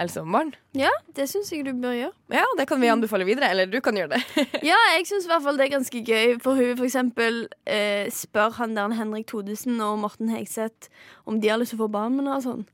Else 0.01 0.21
om 0.21 0.33
barn. 0.33 0.51
Ja, 0.77 0.91
det 1.17 1.27
syns 1.29 1.51
jeg 1.53 1.65
du 1.65 1.71
bør 1.81 1.93
gjøre. 1.93 2.13
Ja, 2.33 2.45
det 2.57 2.67
kan 2.69 2.81
vi 2.81 2.89
anbefale 2.89 3.25
videre. 3.25 3.49
Eller 3.53 3.69
du 3.69 3.79
kan 3.81 3.97
gjøre 3.97 4.17
det. 4.17 4.21
Ja, 4.71 4.77
jeg 4.95 5.07
syns 5.09 5.25
i 5.25 5.31
hvert 5.31 5.43
fall 5.45 5.57
det 5.57 5.67
er 5.67 5.73
ganske 5.75 6.01
gøy. 6.05 6.37
For 6.41 6.57
hun 6.57 6.77
for 6.77 6.85
eksempel 6.85 7.43
eh, 7.65 8.05
spør 8.13 8.57
han 8.59 8.77
der 8.77 8.93
Henrik 8.97 9.27
Thodesen 9.29 9.81
og 9.81 9.99
Morten 10.05 10.29
Hegseth 10.33 10.89
om 11.25 11.41
de 11.41 11.49
har 11.49 11.61
lyst 11.61 11.73
til 11.75 11.81
å 11.81 11.85
få 11.87 11.91
barn 11.93 12.17
med 12.17 12.25
henne 12.25 12.37
og 12.37 12.45
sånn. 12.45 12.65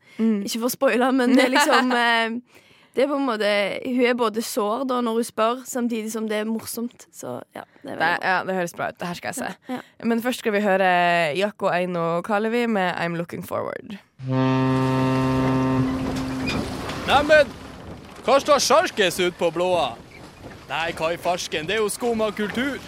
Ikke 0.44 0.62
for 0.62 0.69
å 0.72 0.75
spoile, 0.75 1.12
men 1.16 1.36
det 1.36 1.48
er 1.48 1.56
liksom 1.56 1.92
eh, 2.04 2.64
Det 2.97 3.03
er 3.03 3.09
på 3.11 3.17
en 3.19 3.27
måte 3.27 3.49
Hun 3.85 4.05
er 4.09 4.15
både 4.17 4.41
sår 4.41 4.88
da 4.89 4.95
når 5.05 5.19
hun 5.19 5.25
spør, 5.27 5.59
samtidig 5.69 6.09
som 6.09 6.25
det 6.29 6.39
er 6.41 6.47
morsomt. 6.49 7.05
Så 7.13 7.35
ja, 7.53 7.61
det 7.83 7.91
er 7.94 7.94
det, 7.94 7.99
veldig 7.99 7.99
bra. 7.99 8.29
ja, 8.31 8.38
det 8.47 8.55
høres 8.57 8.73
bra 8.73 8.88
ut. 8.89 8.97
Det 8.97 9.07
her 9.07 9.19
skal 9.19 9.27
jeg 9.29 9.35
se. 9.35 9.51
Ja. 9.69 9.77
Men 10.09 10.23
først 10.25 10.41
skal 10.41 10.55
vi 10.55 10.63
høre 10.65 10.89
Jakko 11.38 11.69
Eino 11.69 12.07
Kalevi 12.25 12.65
med 12.65 12.97
I'm 12.97 13.13
Looking 13.19 13.45
Forward. 13.45 13.99
Neimen, 17.07 17.53
hva 18.25 18.39
står 18.41 18.65
sjarkes 18.65 19.21
ut 19.21 19.38
på 19.38 19.51
blåa? 19.53 19.91
Nei, 20.67 20.89
hva 20.97 21.13
i 21.13 21.21
farsken, 21.21 21.69
det 21.69 21.77
er 21.77 21.83
jo 21.85 21.94
skum 21.94 22.25
av 22.25 22.33
kultur. 22.35 22.81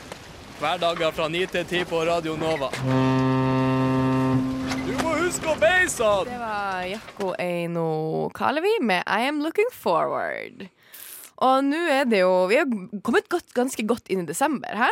Hverdager 0.59 1.13
fra 1.15 1.29
9 1.29 1.45
til 1.53 1.69
10 1.69 1.85
på 1.93 2.01
Radio 2.09 2.33
Nova. 2.35 2.73
Huske 5.29 5.45
å 5.45 5.59
beise 5.61 6.01
han! 6.01 6.25
Det 6.25 6.37
var 6.41 6.85
Jakko 6.89 7.27
Eino 7.37 7.83
Kalevi 8.33 8.71
med 8.81 9.03
I 9.05 9.27
Am 9.27 9.43
Looking 9.43 9.67
Forward. 9.69 10.63
Og 11.45 11.67
nå 11.67 11.81
er 11.93 12.07
det 12.09 12.23
jo 12.23 12.31
Vi 12.49 12.57
har 12.57 12.71
kommet 13.05 13.27
godt, 13.29 13.45
ganske 13.53 13.85
godt 13.85 14.09
inn 14.09 14.23
i 14.23 14.25
desember, 14.25 14.73
hæ? 14.73 14.87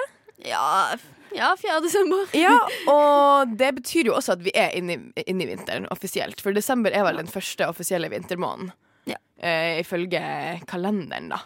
Ja, 0.45 0.93
ja, 1.33 1.49
4. 1.57 1.79
desember. 1.81 2.29
Ja, 2.37 2.53
og 2.93 3.55
det 3.57 3.71
betyr 3.79 4.11
jo 4.11 4.19
også 4.19 4.35
at 4.35 4.43
vi 4.45 4.53
er 4.53 4.77
inne 4.77 4.99
i, 4.99 5.25
inne 5.25 5.47
i 5.47 5.49
vinteren 5.55 5.89
offisielt. 5.95 6.43
For 6.45 6.53
desember 6.53 6.93
er 6.93 7.07
vel 7.07 7.17
den 7.23 7.33
første 7.33 7.65
offisielle 7.65 8.11
vintermåneden. 8.13 8.69
Ja. 9.09 9.17
Eh, 9.41 9.79
ifølge 9.81 10.21
kalenderen, 10.69 11.33
da. 11.33 11.41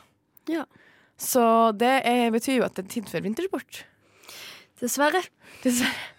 Ja. 0.51 0.67
Så 1.15 1.45
det 1.79 2.01
er, 2.11 2.27
betyr 2.35 2.59
jo 2.59 2.67
at 2.67 2.75
det 2.75 2.89
er 2.89 2.93
tid 2.97 3.07
for 3.13 3.23
vintersport. 3.23 3.85
Dessverre. 4.81 5.21
Dessverre. 5.63 6.09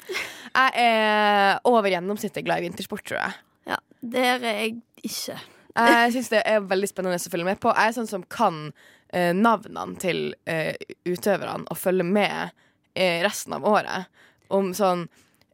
Jeg 0.52 0.72
er 0.84 1.60
over 1.68 1.88
gjennomsnittet 1.88 2.44
glad 2.46 2.60
i 2.60 2.66
vintersport, 2.68 3.04
tror 3.08 3.18
jeg. 3.22 3.38
Ja, 3.72 3.78
Der 4.00 4.42
er 4.44 4.58
jeg 4.60 4.74
ikke. 5.02 5.38
Jeg 5.72 6.12
syns 6.12 6.28
det 6.28 6.42
er 6.44 6.66
veldig 6.68 6.88
spennende 6.90 7.16
å 7.16 7.32
følge 7.32 7.48
med 7.48 7.60
på. 7.62 7.72
Jeg 7.72 7.90
er 7.92 7.96
sånn 7.96 8.10
som 8.10 8.26
kan 8.28 8.66
eh, 9.08 9.32
navnene 9.32 9.96
til 10.02 10.34
eh, 10.44 10.74
utøverne 11.08 11.64
og 11.72 11.80
følge 11.80 12.04
med 12.04 12.52
eh, 12.92 13.22
resten 13.24 13.56
av 13.56 13.64
året. 13.68 14.10
Om 14.52 14.74
sånn 14.76 15.06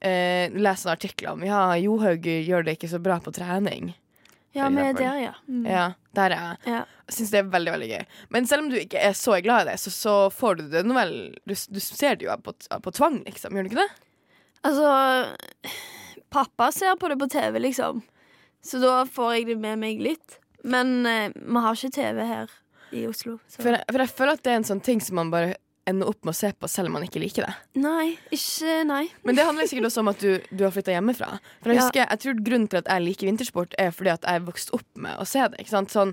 eh, 0.02 0.50
Les 0.58 0.84
noen 0.84 0.96
artikler 0.96 1.36
om 1.36 1.46
Ja, 1.46 1.62
Johaug 1.78 2.26
gjør 2.26 2.66
det 2.66 2.78
ikke 2.78 2.90
så 2.90 2.98
bra 3.02 3.20
på 3.22 3.34
trening. 3.36 3.92
Ja, 4.56 4.68
vi 4.72 4.82
er 4.82 4.96
der, 4.96 5.18
ja. 5.20 5.32
Mm. 5.48 5.66
Ja, 5.68 5.84
der 6.16 6.34
er 6.34 6.44
jeg. 6.46 6.72
ja. 6.72 6.84
Syns 7.12 7.30
det 7.32 7.40
er 7.40 7.50
veldig 7.52 7.72
veldig 7.72 7.88
gøy. 7.92 8.04
Men 8.34 8.48
selv 8.48 8.64
om 8.64 8.70
du 8.72 8.76
ikke 8.80 9.00
er 9.00 9.14
så 9.16 9.38
glad 9.44 9.66
i 9.66 9.70
det, 9.70 9.78
så, 9.80 9.92
så 9.94 10.14
får 10.34 10.58
du 10.58 10.66
det 10.72 10.84
nå 10.88 10.96
vel 10.96 11.14
du, 11.44 11.54
du 11.54 11.80
ser 11.80 12.18
det 12.18 12.26
jo 12.26 12.36
på, 12.44 12.54
på 12.84 12.94
tvang, 12.96 13.20
liksom. 13.28 13.56
Gjør 13.56 13.68
du 13.68 13.70
ikke 13.72 13.82
det? 13.84 13.90
Altså 14.68 14.88
Pappa 16.34 16.72
ser 16.74 16.96
på 17.00 17.08
det 17.08 17.18
på 17.20 17.28
TV, 17.32 17.58
liksom. 17.62 18.02
Så 18.64 18.80
da 18.82 19.04
får 19.06 19.34
jeg 19.36 19.46
det 19.52 19.58
med 19.62 19.78
meg 19.80 20.02
litt. 20.02 20.40
Men 20.66 21.06
eh, 21.06 21.30
vi 21.32 21.62
har 21.64 21.78
ikke 21.78 21.94
TV 21.94 22.24
her 22.26 22.50
i 22.92 23.06
Oslo. 23.08 23.38
For 23.54 23.70
jeg, 23.72 23.84
for 23.88 24.02
jeg 24.02 24.12
føler 24.16 24.36
at 24.36 24.44
det 24.44 24.52
er 24.52 24.60
en 24.60 24.68
sånn 24.68 24.84
ting 24.84 25.00
som 25.04 25.20
man 25.20 25.32
bare 25.32 25.56
ender 25.88 26.08
opp 26.12 26.20
med 26.26 26.34
å 26.34 26.38
se 26.38 26.50
på 26.54 26.68
selv 26.70 26.90
om 26.90 26.96
man 26.98 27.04
ikke 27.06 27.20
liker 27.22 27.46
det. 27.48 27.54
Nei, 27.80 28.10
ikke 28.34 28.80
Nei. 28.88 29.02
Men 29.24 29.38
det 29.38 29.46
handler 29.48 29.68
sikkert 29.70 29.88
også 29.90 30.02
om 30.04 30.10
at 30.12 30.20
du, 30.22 30.34
du 30.52 30.64
har 30.66 30.74
flytta 30.74 30.92
hjemmefra. 30.94 31.30
For 31.62 31.72
jeg 31.72 31.78
Ja. 31.80 31.86
husker, 31.86 32.04
jeg 32.08 32.22
tror 32.24 32.42
Grunnen 32.44 32.68
til 32.72 32.78
at 32.82 32.90
jeg 32.92 33.04
liker 33.06 33.30
vintersport, 33.30 33.74
er 33.78 33.90
fordi 33.96 34.12
at 34.12 34.26
jeg 34.28 34.44
vokste 34.46 34.74
opp 34.78 34.86
med 34.96 35.16
å 35.18 35.26
se 35.28 35.46
det. 35.48 35.62
Ikke 35.64 35.74
sant? 35.74 35.90
Sånn, 35.94 36.12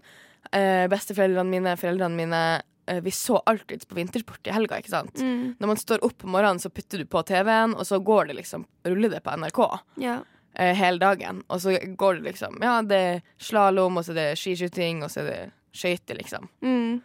eh, 0.51 0.85
Besteforeldrene 0.91 1.49
mine, 1.49 1.75
foreldrene 1.77 2.15
mine 2.15 2.41
eh, 2.87 2.99
Vi 3.01 3.11
så 3.11 3.39
alltid 3.49 3.87
på 3.89 3.95
vintersport 3.97 4.45
i 4.47 4.53
helga. 4.55 4.77
ikke 4.79 4.93
sant? 4.93 5.15
Mm, 5.19 5.55
Når 5.59 5.67
man 5.73 5.77
står 5.81 6.03
opp 6.05 6.23
om 6.23 6.31
morgenen, 6.37 6.59
så 6.61 6.69
putter 6.69 7.01
du 7.01 7.05
på 7.05 7.23
TV-en, 7.25 7.73
og 7.75 7.85
så 7.85 7.99
går 8.03 8.27
det 8.31 8.35
liksom, 8.41 8.65
ruller 8.85 9.09
det 9.09 9.23
på 9.25 9.33
NRK 9.35 9.61
ja. 10.03 10.19
eh, 10.55 10.73
hele 10.77 10.99
dagen. 11.01 11.43
Og 11.49 11.59
så 11.61 11.73
går 11.97 12.21
det 12.21 12.31
liksom 12.33 12.61
Ja, 12.61 12.81
det 12.81 12.99
er 13.09 13.21
slalåm, 13.41 13.97
og 13.97 14.05
så 14.05 14.13
er 14.13 14.21
det 14.21 14.37
skiskyting, 14.37 15.01
og 15.03 15.09
så 15.11 15.23
er 15.25 15.31
det 15.31 15.39
skøyter, 15.75 16.15
liksom. 16.21 16.47
Mm. 16.61 17.01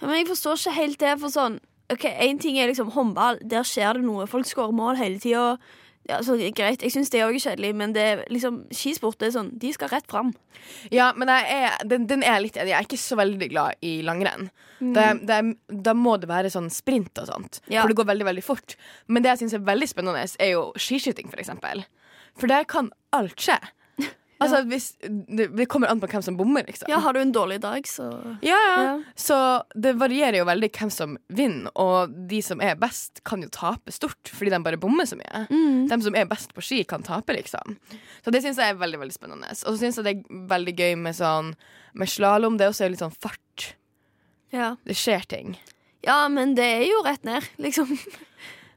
ja. 0.00 0.06
Men 0.06 0.16
jeg 0.18 0.26
forstår 0.28 0.58
ikke 0.58 0.74
helt 0.82 0.98
det, 1.00 1.14
for 1.22 1.28
sånn 1.32 1.60
Ok, 1.92 2.04
Én 2.08 2.38
ting 2.40 2.56
er 2.58 2.70
liksom 2.70 2.92
håndball. 2.94 3.38
Der 3.44 3.64
skjer 3.66 3.98
det 3.98 4.04
noe. 4.06 4.26
Folk 4.30 4.46
skårer 4.48 4.72
mål 4.76 4.96
hele 4.96 5.18
tida. 5.20 5.58
Ja, 6.08 6.18
så 6.20 6.36
greit, 6.36 6.82
Jeg 6.84 6.92
syns 6.92 7.08
det 7.12 7.22
òg 7.24 7.32
er 7.36 7.40
kjedelig, 7.40 7.70
men 7.80 7.94
det 7.96 8.02
er 8.04 8.24
liksom, 8.28 8.66
skisport 8.76 9.16
det 9.18 9.30
er 9.30 9.36
sånn, 9.38 9.50
de 9.56 9.70
skal 9.72 9.88
rett 9.88 10.04
fram. 10.10 10.34
Ja, 10.92 11.12
men 11.16 11.30
er, 11.32 11.78
den, 11.88 12.04
den 12.10 12.22
er 12.22 12.42
litt 12.44 12.58
enig. 12.60 12.74
Jeg 12.74 12.76
er 12.76 12.84
ikke 12.84 13.00
så 13.00 13.16
veldig 13.16 13.48
glad 13.48 13.80
i 13.80 13.94
langrenn. 14.04 14.50
Mm. 14.80 14.90
Det, 14.96 15.06
det, 15.30 15.38
da 15.86 15.94
må 15.96 16.18
det 16.20 16.28
være 16.28 16.52
sånn 16.52 16.68
sprint 16.72 17.16
og 17.22 17.30
sånt, 17.30 17.60
Ja. 17.72 17.80
for 17.80 17.88
det 17.88 17.96
går 17.96 18.10
veldig 18.12 18.26
veldig 18.28 18.44
fort. 18.44 18.76
Men 19.08 19.24
det 19.24 19.32
jeg 19.32 19.44
syns 19.44 19.56
er 19.56 19.64
veldig 19.64 19.88
spennende, 19.88 20.26
er 20.44 20.52
jo 20.52 20.66
skiskyting, 20.76 21.32
for 21.32 21.40
eksempel. 21.40 21.86
For 22.36 22.52
der 22.52 22.68
kan 22.68 22.92
alt 23.16 23.40
skje. 23.40 23.56
Altså, 24.42 24.60
hvis, 24.66 24.86
det, 25.00 25.66
kommer 25.70 25.90
an 25.92 26.00
på 26.02 26.08
hvem 26.10 26.22
som 26.26 26.36
bommer, 26.36 26.64
liksom. 26.66 26.88
Ja, 26.90 26.98
Har 27.04 27.14
du 27.14 27.20
en 27.20 27.32
dårlig 27.32 27.60
dag, 27.62 27.86
så 27.88 28.08
Ja, 28.42 28.56
ja. 28.58 28.78
Ja. 28.82 28.94
Så 29.14 29.36
det 29.78 29.94
varierer 30.00 30.40
jo 30.40 30.48
veldig 30.48 30.70
hvem 30.74 30.90
som 30.92 31.16
vinner, 31.28 31.70
og 31.78 32.14
de 32.28 32.40
som 32.42 32.62
er 32.64 32.74
best, 32.80 33.22
kan 33.24 33.44
jo 33.44 33.52
tape 33.54 33.94
stort 33.94 34.32
fordi 34.34 34.50
de 34.50 34.60
bare 34.64 34.80
bommer 34.80 35.06
så 35.08 35.18
mye. 35.20 35.44
Mm. 35.50 35.86
De 35.90 36.00
som 36.02 36.18
er 36.18 36.26
best 36.30 36.54
på 36.56 36.64
ski, 36.64 36.82
kan 36.88 37.06
tape, 37.06 37.36
liksom. 37.36 37.78
Så 38.24 38.34
det 38.34 38.42
syns 38.44 38.58
jeg 38.58 38.74
er 38.74 38.80
veldig 38.80 39.00
veldig 39.04 39.16
spennende. 39.16 39.54
Og 39.54 39.70
så 39.70 39.78
syns 39.80 40.00
jeg 40.00 40.08
det 40.08 40.16
er 40.16 40.44
veldig 40.50 40.76
gøy 40.78 40.98
med 40.98 41.16
sånn 41.16 41.54
Med 41.94 42.10
slalåm. 42.10 42.56
Det 42.58 42.66
er 42.66 42.72
også 42.72 42.88
litt 42.90 43.02
sånn 43.04 43.14
fart. 43.14 43.76
Ja. 44.50 44.74
Det 44.86 44.96
skjer 44.98 45.22
ting. 45.30 45.54
ja, 46.02 46.26
men 46.28 46.56
det 46.58 46.66
er 46.80 46.86
jo 46.88 47.02
rett 47.06 47.22
ned, 47.24 47.46
liksom. 47.62 47.94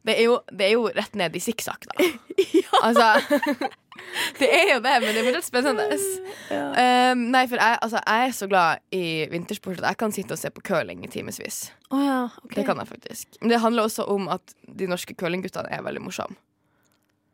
Det 0.08 0.16
er 0.16 0.24
jo, 0.30 0.38
det 0.54 0.70
er 0.70 0.72
jo 0.78 0.86
rett 0.96 1.18
ned 1.20 1.36
i 1.36 1.42
sikksakk, 1.44 1.90
da. 1.90 2.06
Altså 2.86 3.08
Det 4.40 4.48
er 4.54 4.74
jo 4.76 4.80
det, 4.84 4.94
men 5.04 5.16
det 5.16 5.24
blir 5.26 5.36
litt 5.38 5.48
spennende. 5.48 5.88
Um, 6.48 7.24
nei, 7.34 7.42
for 7.50 7.60
jeg, 7.60 7.78
altså, 7.82 8.00
jeg 8.06 8.28
er 8.28 8.34
så 8.36 8.48
glad 8.48 8.82
i 8.94 9.26
vintersport 9.32 9.80
at 9.82 9.88
jeg 9.90 9.98
kan 10.00 10.14
sitte 10.14 10.36
og 10.36 10.40
se 10.40 10.52
på 10.54 10.62
curling 10.68 11.02
i 11.06 11.10
timevis. 11.12 11.72
Oh, 11.90 12.02
ja, 12.04 12.20
okay. 12.44 12.56
Det 12.60 12.66
kan 12.68 12.78
jeg 12.82 12.88
faktisk. 12.92 13.40
Men 13.42 13.50
det 13.54 13.60
handler 13.64 13.88
også 13.88 14.06
om 14.14 14.28
at 14.32 14.54
de 14.80 14.88
norske 14.90 15.16
curlingguttene 15.18 15.72
er 15.74 15.82
veldig 15.86 16.04
morsomme. 16.06 16.38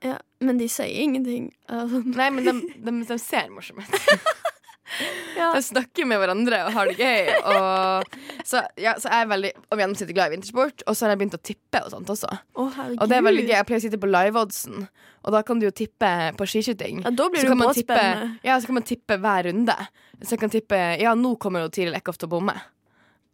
ja, 0.04 0.18
men 0.44 0.60
de 0.60 0.68
sier 0.72 1.04
ingenting. 1.04 1.52
Nei, 1.70 2.30
men 2.30 2.48
de, 2.48 2.56
de, 2.84 2.96
de 3.08 3.20
ser 3.22 3.52
morsomme 3.54 3.84
ut. 3.84 4.26
ja. 5.40 5.50
De 5.56 5.62
snakker 5.64 6.08
med 6.10 6.20
hverandre 6.22 6.60
og 6.68 6.76
har 6.76 6.92
det 6.92 6.96
gøy. 7.00 7.32
Og, 7.54 8.18
så, 8.46 8.64
ja, 8.80 8.96
så 9.02 9.12
jeg 9.12 9.26
er 9.26 9.32
veldig 9.32 9.52
om 9.74 9.82
gjennomsnittlig 9.82 10.18
glad 10.18 10.32
i 10.32 10.36
vintersport. 10.36 10.86
Og 10.88 10.98
så 10.98 11.06
har 11.06 11.14
jeg 11.14 11.22
begynt 11.24 11.38
å 11.38 11.42
tippe 11.52 11.84
og 11.86 11.94
sånt 11.94 12.14
også. 12.14 12.30
Oh. 12.60 12.80
Og 12.94 13.06
det 13.10 13.20
er 13.20 13.26
veldig 13.26 13.46
gøy. 13.48 13.56
Jeg 13.56 13.70
pleier 13.70 13.84
å 13.84 13.86
sitte 13.88 14.02
på 14.02 14.12
live-oddsen, 14.12 14.88
og 15.24 15.36
da 15.36 15.44
kan 15.48 15.62
du 15.62 15.68
jo 15.68 15.74
tippe 15.76 16.10
på 16.40 16.50
skiskyting. 16.50 17.04
Ja, 17.06 17.14
da 17.16 17.30
blir 17.32 17.44
Så 17.44 17.54
du 17.54 17.56
kan 17.56 17.78
tippe, 17.78 18.02
ja, 18.44 18.58
så 18.60 18.70
kan 18.70 18.80
man 18.80 18.88
tippe 18.88 19.20
hver 19.24 19.50
runde. 19.50 19.78
Så 20.22 20.36
jeg 20.36 20.44
kan 20.44 20.54
tippe 20.54 20.82
Ja, 21.02 21.16
nå 21.18 21.36
kommer 21.42 21.70
Tiril 21.74 21.96
Eckhoff 21.98 22.20
til 22.22 22.30
å 22.30 22.36
bomme. 22.36 22.58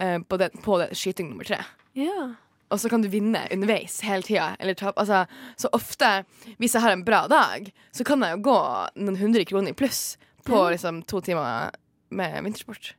uh, 0.04 0.20
på, 0.24 0.38
den, 0.38 0.62
på 0.64 0.78
den, 0.80 0.96
skyting 0.96 1.34
nummer 1.34 1.44
tre. 1.44 1.60
Ja. 1.98 2.32
Og 2.70 2.80
så 2.80 2.90
kan 2.90 3.02
du 3.02 3.10
vinne 3.10 3.42
underveis 3.52 3.98
hele 4.06 4.24
tida. 4.24 4.54
Altså, 4.94 5.24
så 5.58 5.72
ofte, 5.74 6.24
hvis 6.62 6.76
jeg 6.78 6.84
har 6.84 6.94
en 6.94 7.06
bra 7.06 7.24
dag, 7.28 7.72
så 7.92 8.06
kan 8.06 8.22
jeg 8.24 8.38
jo 8.38 8.44
gå 8.52 8.60
noen 9.02 9.18
hundre 9.18 9.46
kroner 9.50 9.74
i 9.74 9.78
pluss 9.78 10.20
på 10.50 10.64
liksom, 10.74 11.04
to 11.10 11.22
timer 11.26 11.72
med 12.10 12.40
vintersport. 12.44 12.94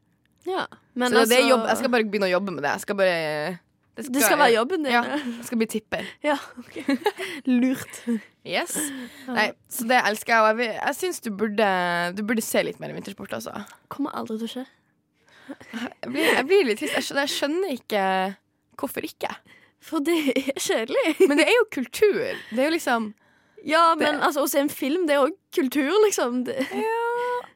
ja. 0.47 0.66
Men 0.95 1.12
så 1.12 1.25
det 1.25 1.37
er 1.37 1.42
altså- 1.42 1.49
jobb, 1.50 1.66
jeg 1.69 1.76
skal 1.78 1.90
bare 1.90 2.04
begynne 2.11 2.28
å 2.28 2.35
jobbe 2.35 2.52
med 2.54 2.62
det. 2.64 2.71
Jeg 2.76 2.80
skal 2.80 2.97
bare 2.97 3.59
Det 4.00 4.23
skal 4.23 4.38
være 4.38 4.54
jobben 4.54 4.83
din. 4.85 4.92
Ja, 4.92 5.02
jeg 5.04 5.45
skal 5.45 5.59
bli 5.61 5.66
tipper. 5.66 6.04
Ja, 6.30 6.37
okay. 6.59 6.97
Lurt. 7.61 8.02
Yes. 8.47 8.76
Nei, 9.28 9.50
så 9.69 9.87
det 9.87 10.00
elsker 10.09 10.33
jeg. 10.35 10.40
Og 10.42 10.61
jeg, 10.64 10.75
jeg 10.78 10.97
syns 10.97 11.21
du 11.21 11.30
du 11.30 12.23
burde 12.25 12.42
se 12.42 12.62
litt 12.64 12.80
mer 12.80 12.95
vintersport, 12.97 13.33
altså. 13.37 13.64
Kommer 13.92 14.14
aldri 14.16 14.38
til 14.40 14.49
å 14.49 14.52
skje. 14.54 14.66
Jeg 15.50 16.11
blir, 16.12 16.26
jeg 16.30 16.47
blir 16.47 16.64
litt 16.69 16.78
trist. 16.80 16.95
Jeg 16.95 17.04
skjønner, 17.04 17.26
jeg 17.26 17.35
skjønner 17.37 17.75
ikke 17.76 18.04
hvorfor 18.80 19.04
ikke. 19.04 19.33
For 19.80 20.04
det 20.04 20.16
er 20.37 20.52
kjedelig. 20.61 21.14
Men 21.28 21.40
det 21.40 21.47
er 21.49 21.57
jo 21.57 21.66
kultur. 21.73 22.21
Det 22.50 22.59
er 22.59 22.69
jo 22.71 22.75
liksom 22.76 23.12
Ja, 23.66 23.95
men 23.99 24.23
altså, 24.25 24.45
å 24.47 24.49
se 24.49 24.61
en 24.62 24.71
film, 24.73 25.07
det 25.09 25.16
er 25.16 25.26
òg 25.26 25.35
kultur, 25.52 25.92
liksom. 26.07 26.45
Det. 26.47 26.57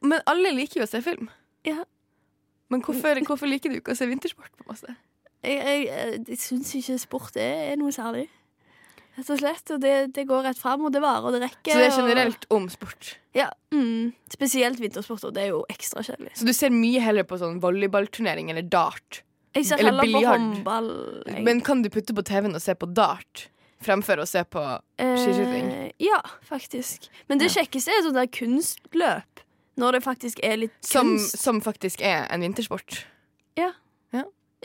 Men 0.05 0.21
alle 0.29 0.53
liker 0.55 0.81
jo 0.81 0.85
å 0.87 0.89
se 0.89 1.01
film. 1.05 1.29
Ja. 1.67 1.83
Men 2.73 2.81
hvorfor, 2.85 3.19
hvorfor 3.27 3.49
liker 3.49 3.69
du 3.73 3.79
ikke 3.79 3.93
å 3.93 3.97
se 3.99 4.07
vintersport? 4.09 4.51
på 4.57 4.65
masse? 4.69 4.95
Jeg, 5.45 5.59
jeg, 5.61 6.23
jeg, 6.27 6.39
syns 6.41 6.71
ikke 6.79 6.97
sport 7.01 7.35
er 7.37 7.75
noe 7.77 7.93
særlig. 7.93 8.25
Rett 9.15 9.29
og 9.31 9.39
slett. 9.39 9.69
Og 9.75 9.81
det, 9.83 9.93
det 10.15 10.25
går 10.27 10.47
rett 10.49 10.59
fram, 10.59 10.87
og 10.87 10.91
det 10.95 11.01
varer, 11.03 11.27
og 11.29 11.35
det 11.35 11.43
rekker. 11.45 11.71
Så 11.71 11.77
det 11.77 11.85
er 11.91 11.93
og- 11.93 11.99
generelt 12.01 12.47
om 12.51 12.65
sport. 12.73 13.11
Ja. 13.37 13.49
Mm, 13.75 14.13
spesielt 14.33 14.79
vintersport, 14.81 15.23
og 15.29 15.35
det 15.35 15.43
er 15.45 15.53
jo 15.53 15.61
ekstra 15.71 16.03
kjedelig. 16.03 16.33
Så 16.39 16.47
du 16.47 16.53
ser 16.55 16.73
mye 16.73 17.03
heller 17.03 17.27
på 17.27 17.37
sånn 17.39 17.61
volleyballturnering 17.63 18.49
eller 18.53 18.65
dart. 18.65 19.21
Jeg 19.55 19.69
ser 19.69 19.79
Eller 19.79 20.01
heller 20.03 20.19
på 20.19 20.25
håndball. 20.27 20.89
jeg. 21.29 21.43
Men 21.45 21.61
kan 21.63 21.81
du 21.81 21.89
putte 21.89 22.13
på 22.15 22.23
TV-en 22.27 22.55
og 22.57 22.61
se 22.63 22.73
på 22.75 22.89
dart 22.91 23.45
fremfor 23.85 24.19
å 24.19 24.25
se 24.27 24.41
på 24.43 24.63
skiskyting? 24.99 25.69
Eh, 25.71 25.91
ja, 26.03 26.19
faktisk. 26.43 27.07
Men 27.29 27.39
det 27.39 27.51
kjekkeste 27.53 27.93
er 27.93 28.03
sånn 28.03 28.17
der 28.17 28.27
kunstløp. 28.27 29.34
Når 29.75 29.97
det 29.97 30.03
faktisk 30.05 30.39
er 30.43 30.61
litt 30.61 30.77
som, 30.85 31.15
kunst. 31.15 31.37
som 31.41 31.59
faktisk 31.61 32.01
er 32.01 32.29
en 32.31 32.43
vintersport? 32.45 33.03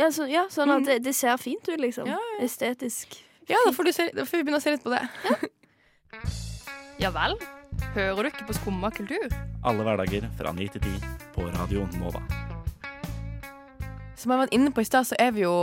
Ja, 0.01 0.09
så, 0.09 0.25
ja, 0.31 0.47
sånn 0.49 0.71
at 0.73 0.87
det, 0.89 1.01
det 1.05 1.13
ser 1.13 1.37
fint 1.37 1.67
ut, 1.69 1.77
liksom. 1.81 2.09
Ja, 2.09 2.17
Estetisk. 2.41 3.19
Ja, 3.51 3.59
da 3.67 3.73
får, 3.75 3.91
du 3.91 3.93
se, 3.93 4.07
da 4.17 4.25
får 4.25 4.41
vi 4.41 4.47
begynne 4.47 4.61
å 4.61 4.65
se 4.65 4.73
litt 4.73 4.85
på 4.85 4.93
det. 4.95 5.03
Ja 7.03 7.11
vel? 7.19 7.37
Hører 7.97 8.23
du 8.25 8.31
ikke 8.31 8.47
på 8.49 8.57
Skumma 8.57 8.93
kultur? 8.95 9.27
Alle 9.67 9.85
hverdager 9.85 10.25
fra 10.39 10.55
9 10.57 10.71
til 10.77 10.87
10 10.87 11.11
på 11.35 11.45
Radio 11.59 11.85
Nova. 11.99 12.23
Som 14.21 14.33
jeg 14.33 14.43
var 14.43 14.55
inne 14.57 14.73
på 14.73 14.85
i 14.85 14.89
stad, 14.89 15.09
så 15.09 15.19
er 15.21 15.35
vi 15.37 15.45
jo 15.45 15.55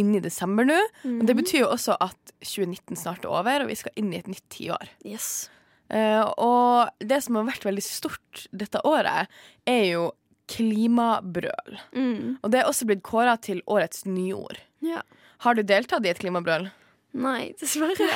inne 0.00 0.20
i 0.20 0.24
desember 0.24 0.68
nå. 0.68 0.76
Mm. 1.04 1.18
Og 1.20 1.26
det 1.30 1.36
betyr 1.40 1.62
jo 1.62 1.72
også 1.72 1.96
at 2.00 2.36
2019 2.44 3.00
snart 3.00 3.24
er 3.24 3.32
over, 3.32 3.64
og 3.64 3.72
vi 3.72 3.80
skal 3.80 3.96
inn 4.00 4.12
i 4.12 4.20
et 4.20 4.28
nytt 4.28 4.44
tiår. 4.52 4.92
Yes. 5.08 5.48
Eh, 5.92 6.22
og 6.42 6.92
det 6.98 7.20
som 7.24 7.38
har 7.38 7.48
vært 7.48 7.66
veldig 7.66 7.84
stort 7.84 8.46
dette 8.50 8.82
året, 8.86 9.32
er 9.68 9.84
jo 9.92 10.06
klimabrøl. 10.50 11.78
Mm. 11.96 12.38
Og 12.40 12.50
det 12.52 12.60
er 12.60 12.70
også 12.70 12.86
blitt 12.88 13.04
kåra 13.06 13.36
til 13.42 13.62
årets 13.66 14.04
nyord. 14.06 14.60
Ja. 14.84 15.02
Har 15.44 15.58
du 15.58 15.64
deltatt 15.66 16.06
i 16.06 16.12
et 16.12 16.22
klimabrøl? 16.22 16.68
Nei, 17.16 17.52
dessverre. 17.60 18.06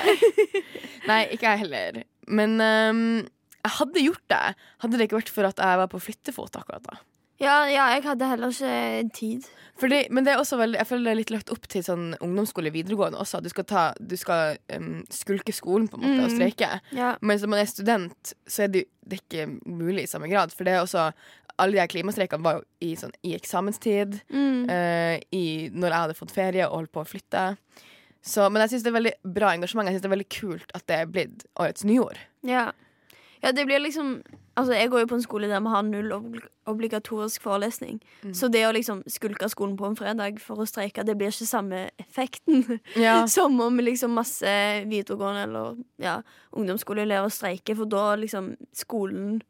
Nei, 1.11 1.23
ikke 1.35 1.49
jeg 1.49 1.63
heller. 1.65 2.03
Men 2.31 2.57
um, 2.61 3.05
jeg 3.61 3.77
hadde 3.79 4.05
gjort 4.05 4.27
det, 4.33 4.43
hadde 4.85 4.99
det 4.99 5.09
ikke 5.09 5.21
vært 5.21 5.33
for 5.35 5.49
at 5.49 5.63
jeg 5.63 5.81
var 5.83 5.91
på 5.93 6.03
flyttefot 6.03 6.61
akkurat 6.61 6.87
da. 6.87 7.01
Ja, 7.41 7.65
ja, 7.73 7.87
jeg 7.95 8.05
hadde 8.05 8.27
heller 8.29 8.53
ikke 8.53 9.11
tid. 9.17 9.47
Fordi, 9.81 10.03
men 10.13 10.27
det 10.27 10.35
er 10.35 10.41
også 10.43 10.59
veldig, 10.61 10.77
jeg 10.77 10.87
føler 10.91 11.07
det 11.07 11.13
er 11.15 11.19
litt 11.23 11.31
lagt 11.33 11.51
opp 11.55 11.65
til 11.73 11.81
sånn 11.87 12.11
ungdomsskole 12.21 12.69
videregående 12.75 13.17
også. 13.23 13.39
Du 13.41 13.49
skal, 13.49 13.65
ta, 13.65 13.85
du 13.97 14.13
skal 14.21 14.59
um, 14.77 14.99
skulke 15.09 15.55
skolen 15.57 15.87
på 15.89 15.97
en 15.97 16.05
måte 16.05 16.27
og 16.27 16.31
Mm. 16.31 16.37
streike. 16.37 16.69
Ja. 16.93 17.15
Men 17.25 17.41
når 17.41 17.49
man 17.55 17.63
er 17.63 17.71
student, 17.71 18.35
så 18.47 18.67
er 18.67 18.75
det, 18.75 18.83
det 19.09 19.17
er 19.19 19.23
ikke 19.25 19.47
mulig 19.73 20.05
i 20.05 20.11
samme 20.13 20.29
grad. 20.29 20.53
For 20.53 20.69
det 20.69 20.75
er 20.75 20.83
også 20.85 21.07
alle 21.61 21.81
de 21.81 21.87
klimastreikene 21.93 22.45
var 22.45 22.59
jo 22.61 22.63
i, 22.85 22.93
sånn, 23.01 23.17
i 23.25 23.33
eksamenstid. 23.39 24.21
Mm. 24.29 24.69
uh, 24.69 25.17
i, 25.33 25.71
når 25.73 25.89
jeg 25.97 26.01
hadde 26.05 26.19
fått 26.21 26.37
ferie 26.37 26.69
og 26.69 26.77
holdt 26.83 26.93
på 26.93 27.01
å 27.07 27.09
flytte. 27.09 27.47
Så, 28.21 28.51
men 28.53 28.61
jeg 28.67 28.75
syns 28.75 28.85
det 28.85 28.93
er 28.93 28.99
veldig 29.01 29.15
bra 29.33 29.55
engasjement. 29.57 29.89
Jeg 29.89 29.97
synes 29.97 30.05
det 30.05 30.11
er 30.13 30.17
veldig 30.19 30.31
kult 30.37 30.77
at 30.77 30.85
det 30.93 31.01
er 31.01 31.09
blitt 31.09 31.47
årets 31.57 31.89
nyord. 31.89 32.21
Ja. 32.45 32.67
ja, 33.41 33.53
det 33.57 33.65
blir 33.65 33.81
liksom 33.81 34.19
Altså, 34.61 34.75
Jeg 34.77 34.91
går 34.93 35.01
jo 35.05 35.07
på 35.11 35.15
en 35.19 35.23
skole 35.25 35.49
der 35.51 35.61
vi 35.65 35.73
har 35.73 35.83
null 35.89 36.11
obli- 36.13 36.49
obligatorisk 36.71 37.43
forelesning. 37.43 38.01
Mm. 38.23 38.35
Så 38.37 38.49
det 38.53 38.63
å 38.69 38.73
liksom 38.77 39.03
skulke 39.11 39.49
skolen 39.51 39.77
på 39.81 39.87
en 39.89 39.97
fredag 39.99 40.39
for 40.41 40.61
å 40.63 40.67
streike, 40.69 41.05
det 41.07 41.17
blir 41.19 41.33
ikke 41.33 41.49
samme 41.49 41.87
effekten 41.99 42.79
Ja. 42.97 43.27
som 43.27 43.59
om 43.61 43.81
liksom 43.83 44.15
masse 44.17 44.53
videregående 44.87 45.43
eller 45.49 45.81
ja, 45.99 46.21
ungdomsskoleelever 46.53 47.33
streiker, 47.33 47.75
for 47.81 47.91
da 47.91 48.15
liksom 48.21 48.55
skolen 48.77 49.41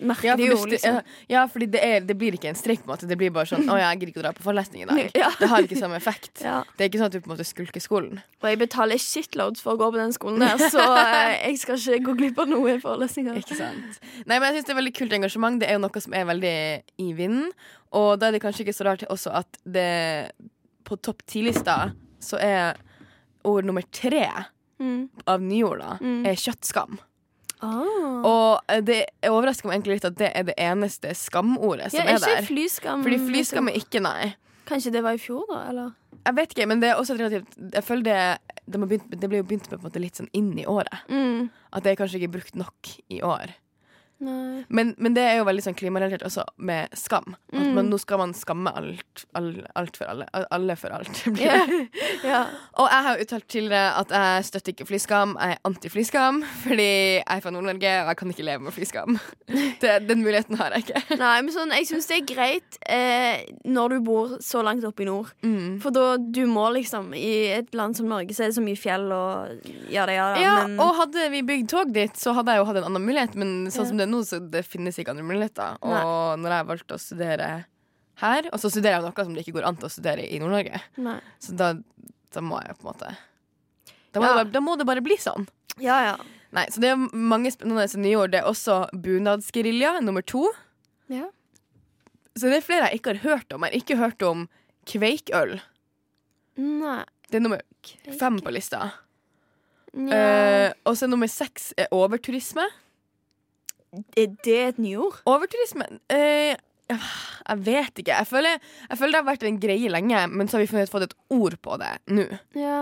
merker 0.00 0.24
Ja, 0.28 0.36
det 0.36 0.46
jo, 0.46 0.56
liksom. 0.70 0.94
ja, 0.94 1.02
ja, 1.28 1.46
fordi 1.50 1.66
det, 1.70 1.80
er, 1.82 2.00
det 2.06 2.16
blir 2.18 2.32
ikke 2.36 2.48
en 2.52 2.54
streik. 2.58 2.82
på 2.84 2.90
en 2.90 2.94
måte 2.96 3.08
Det 3.08 3.16
blir 3.18 3.30
bare 3.34 3.46
sånn 3.50 3.66
'Å, 3.66 3.76
jeg 3.78 3.98
gidder 3.98 4.12
ikke 4.12 4.20
å 4.20 4.26
dra 4.28 4.32
på 4.32 4.42
forelesning 4.46 4.82
i 4.82 4.86
dag'. 4.86 5.10
Ja. 5.22 5.30
Det 5.38 5.48
har 5.48 5.62
ikke 5.62 5.78
samme 5.78 5.96
effekt. 5.96 6.42
Ja. 6.44 6.62
Det 6.76 6.84
er 6.84 6.88
ikke 6.90 6.98
sånn 7.02 7.10
at 7.10 7.12
du 7.12 7.20
på 7.20 7.30
en 7.30 7.36
måte 7.36 7.46
skulker 7.48 7.80
skolen. 7.80 8.22
Og 8.42 8.48
jeg 8.48 8.58
betaler 8.58 8.96
shitloads 8.98 9.60
for 9.60 9.74
å 9.74 9.78
gå 9.78 9.90
på 9.92 9.98
den 9.98 10.12
skolen 10.12 10.38
der, 10.40 10.56
så 10.70 10.78
eh, 10.80 11.48
jeg 11.50 11.58
skal 11.58 11.74
ikke 11.76 12.04
gå 12.06 12.16
glipp 12.22 12.38
av 12.38 12.48
noe 12.48 12.76
i 12.76 12.78
forelesninger. 12.80 13.34
Ikke 13.36 13.56
sant? 13.56 13.98
Nei, 14.26 14.38
men 14.38 14.42
jeg 14.52 14.60
synes 14.62 14.66
det 14.66 14.74
er 14.76 14.80
veldig 14.82 14.94
kult 14.94 15.12
engasjement. 15.12 15.60
Det 15.60 15.68
er 15.68 15.72
jo 15.78 15.82
noe 15.86 16.00
som 16.00 16.14
er 16.14 16.24
veldig 16.24 16.54
i 16.98 17.12
vinden. 17.12 17.50
Og 17.92 18.18
da 18.20 18.28
er 18.28 18.32
det 18.32 18.42
kanskje 18.42 18.62
ikke 18.64 18.76
så 18.78 18.84
rart 18.86 19.02
også 19.10 19.32
at 19.34 19.58
det 19.66 20.30
på 20.84 20.96
topp 21.02 21.22
ti-lista 21.26 21.92
så 22.20 22.38
er 22.38 22.76
ord 23.44 23.64
nummer 23.64 23.82
tre 23.90 24.28
Mm. 24.80 25.10
av 25.28 25.40
nyorda 25.42 25.98
Mm. 26.00 26.24
er 26.26 26.32
kjøttskam. 26.40 26.98
Ah. 27.60 28.26
Og 28.26 28.84
det 28.86 29.02
overrasker 29.28 29.68
meg 29.68 29.78
egentlig 29.78 29.98
litt 29.98 30.08
at 30.08 30.18
det 30.20 30.30
er 30.36 30.46
det 30.48 30.56
eneste 30.60 31.14
skamordet 31.16 31.90
som 31.92 32.00
ja, 32.00 32.16
er 32.16 32.22
der. 32.24 32.46
flyskam. 32.48 33.04
Fordi 33.06 33.18
flyskam 33.28 33.70
er 33.72 33.80
ikke 33.80 34.02
nei. 34.04 34.34
Kanskje 34.70 34.92
det 34.94 35.02
var 35.04 35.16
i 35.18 35.20
fjor, 35.20 35.44
da? 35.50 35.64
Eller? 35.70 35.94
Jeg 36.20 36.36
vet 36.36 36.52
ikke, 36.54 36.66
men 36.68 36.82
det 36.82 36.90
er 36.90 36.98
også 37.00 37.16
relativt 37.16 37.54
Jeg 37.72 37.80
føler 37.86 38.02
det 38.04 38.18
Det, 38.70 38.80
begynt, 38.80 39.06
det 39.08 39.28
ble 39.30 39.40
jo 39.40 39.46
begynt 39.48 39.70
med 39.72 39.96
litt 39.98 40.20
sånn 40.20 40.28
inn 40.36 40.52
i 40.60 40.66
året. 40.68 41.08
Mm. 41.08 41.48
At 41.74 41.82
det 41.84 41.92
er 41.92 41.98
kanskje 41.98 42.20
ikke 42.20 42.36
brukt 42.36 42.58
nok 42.60 42.92
i 43.10 43.22
år. 43.26 43.56
Men, 44.20 44.94
men 44.98 45.14
det 45.16 45.22
er 45.24 45.38
jo 45.40 45.46
veldig 45.48 45.62
sånn 45.64 45.76
klimarelatert 45.78 46.24
også 46.28 46.44
med 46.58 46.92
skam. 46.98 47.34
At 47.52 47.60
Mm. 47.60 47.74
man, 47.76 47.88
nå 47.90 47.98
skal 48.00 48.18
man 48.18 48.32
skamme 48.34 48.70
alt, 48.76 49.24
alt, 49.34 49.64
alt 49.76 49.96
for 49.96 50.06
alle. 50.10 50.26
Alle 50.50 50.76
for 50.76 50.92
alt. 50.96 51.22
Yeah. 51.40 51.68
Ja. 52.24 52.40
Og 52.76 52.88
jeg 52.90 53.04
har 53.06 53.20
uttalt 53.22 53.46
tidligere 53.48 53.92
at 54.00 54.10
jeg 54.12 54.44
støtter 54.44 54.72
ikke 54.74 54.86
flyskam. 54.88 55.36
Jeg 55.40 55.56
er 55.56 55.60
anti-flyskam 55.64 56.42
fordi 56.64 56.86
jeg 57.16 57.24
er 57.26 57.40
fra 57.40 57.50
Nord-Norge, 57.54 57.92
og 58.02 58.10
jeg 58.12 58.16
kan 58.20 58.30
ikke 58.34 58.44
leve 58.44 58.62
med 58.66 58.72
flyskam. 58.76 59.18
Det, 59.80 59.94
den 60.08 60.20
muligheten 60.22 60.58
har 60.60 60.74
jeg 60.76 60.84
ikke. 60.84 61.16
Nei, 61.20 61.36
men 61.46 61.52
sånn, 61.54 61.72
jeg 61.72 61.86
syns 61.88 62.06
det 62.10 62.18
er 62.20 62.26
greit 62.28 62.78
eh, 62.84 63.46
når 63.64 63.94
du 63.94 63.98
bor 64.04 64.34
så 64.44 64.60
langt 64.66 64.84
oppe 64.84 65.04
i 65.04 65.08
nord. 65.08 65.30
Mm. 65.46 65.78
For 65.80 65.94
da 65.94 66.16
du 66.20 66.42
må 66.50 66.66
liksom 66.74 67.14
I 67.16 67.30
et 67.56 67.72
land 67.78 67.96
som 67.96 68.08
Norge 68.10 68.34
så 68.36 68.44
er 68.44 68.50
det 68.52 68.58
så 68.58 68.64
mye 68.64 68.78
fjell 68.78 69.06
og 69.16 69.64
ja 69.90 70.04
da, 70.08 70.12
ja 70.18 70.26
da. 70.34 70.42
Ja, 70.44 70.54
men 70.68 70.76
og 70.84 70.92
hadde 71.00 71.28
vi 71.32 71.40
bygd 71.46 71.70
tog 71.72 71.92
dit, 71.96 72.12
så 72.20 72.34
hadde 72.36 72.52
jeg 72.52 72.60
jo 72.62 72.68
hatt 72.68 72.80
en 72.82 72.88
annen 72.90 73.06
mulighet. 73.08 73.34
Men 73.40 73.54
sånn 73.72 73.86
Ja. 73.86 73.88
som 73.90 73.96
det 74.02 74.06
er 74.08 74.09
nå, 74.10 74.20
så 74.26 74.40
det 74.52 74.64
finnes 74.66 74.98
ikke 75.00 75.14
andre 75.14 75.24
muligheter. 75.26 75.78
Og 75.82 75.94
Nei. 75.94 76.04
når 76.42 76.56
jeg 76.56 76.68
valgte 76.72 76.96
å 76.98 77.02
studere 77.02 77.48
her, 78.20 78.48
og 78.52 78.60
så 78.60 78.68
studerer 78.72 78.98
jeg 78.98 79.06
noe 79.06 79.24
som 79.24 79.34
det 79.36 79.44
ikke 79.46 79.56
går 79.58 79.68
an 79.70 79.78
til 79.80 79.88
å 79.88 79.92
studere 79.94 80.26
i 80.26 80.38
Nord-Norge, 80.42 80.82
så 81.40 81.54
da, 81.56 81.70
da 82.34 82.42
må 82.44 82.58
jeg 82.66 82.76
på 82.76 82.84
en 82.84 82.90
måte 82.92 83.14
da 84.10 84.18
må, 84.20 84.26
Ja. 84.26 84.34
bare, 84.40 84.50
da 84.50 84.60
må 84.60 84.76
det 84.76 84.86
bare 84.88 85.00
bli 85.06 85.14
sånn. 85.22 85.44
Ja, 85.78 86.00
ja. 86.02 86.16
Nei, 86.52 86.64
så 86.74 86.80
det 86.82 86.88
er 86.90 86.96
mange 87.14 87.52
spennende 87.54 87.84
nye 88.02 88.16
ord. 88.18 88.32
Det 88.32 88.40
er 88.40 88.48
også 88.50 88.88
bunadsgerilja, 88.90 90.00
nummer 90.02 90.20
to. 90.26 90.48
Ja. 91.06 91.28
Så 92.34 92.50
det 92.50 92.58
er 92.58 92.66
flere 92.66 92.88
jeg 92.90 92.98
ikke 92.98 93.14
har 93.14 93.22
hørt 93.36 93.54
om. 93.54 93.62
Jeg 93.62 93.70
har 93.70 93.78
ikke 93.84 93.98
hørt 94.00 94.22
om 94.26 94.48
kveikøl. 94.90 95.60
Nei. 96.58 97.04
Det 97.30 97.38
er 97.38 97.44
nummer 97.46 97.62
fem 98.18 98.40
på 98.42 98.50
lista. 98.50 98.82
Eh, 99.94 100.72
og 100.86 100.96
så 100.98 101.06
nummer 101.10 101.30
seks 101.30 101.70
er 101.78 101.86
overturisme. 101.94 102.66
Er 103.92 104.32
det 104.44 104.58
et 104.68 104.78
nyord? 104.78 105.16
Overturisme 105.26 105.86
eh, 106.14 106.54
Jeg 106.90 107.58
vet 107.66 108.00
ikke. 108.02 108.14
Jeg 108.16 108.26
føler, 108.26 108.56
jeg 108.88 108.98
føler 108.98 109.12
det 109.14 109.20
har 109.20 109.28
vært 109.28 109.46
en 109.48 109.60
greie 109.62 109.90
lenge, 109.92 110.24
men 110.30 110.48
så 110.50 110.58
har 110.58 110.64
vi 110.66 110.86
fått 110.90 111.06
et 111.08 111.16
ord 111.34 111.56
på 111.62 111.78
det 111.82 111.92
nå. 112.10 112.26
Ja. 112.58 112.80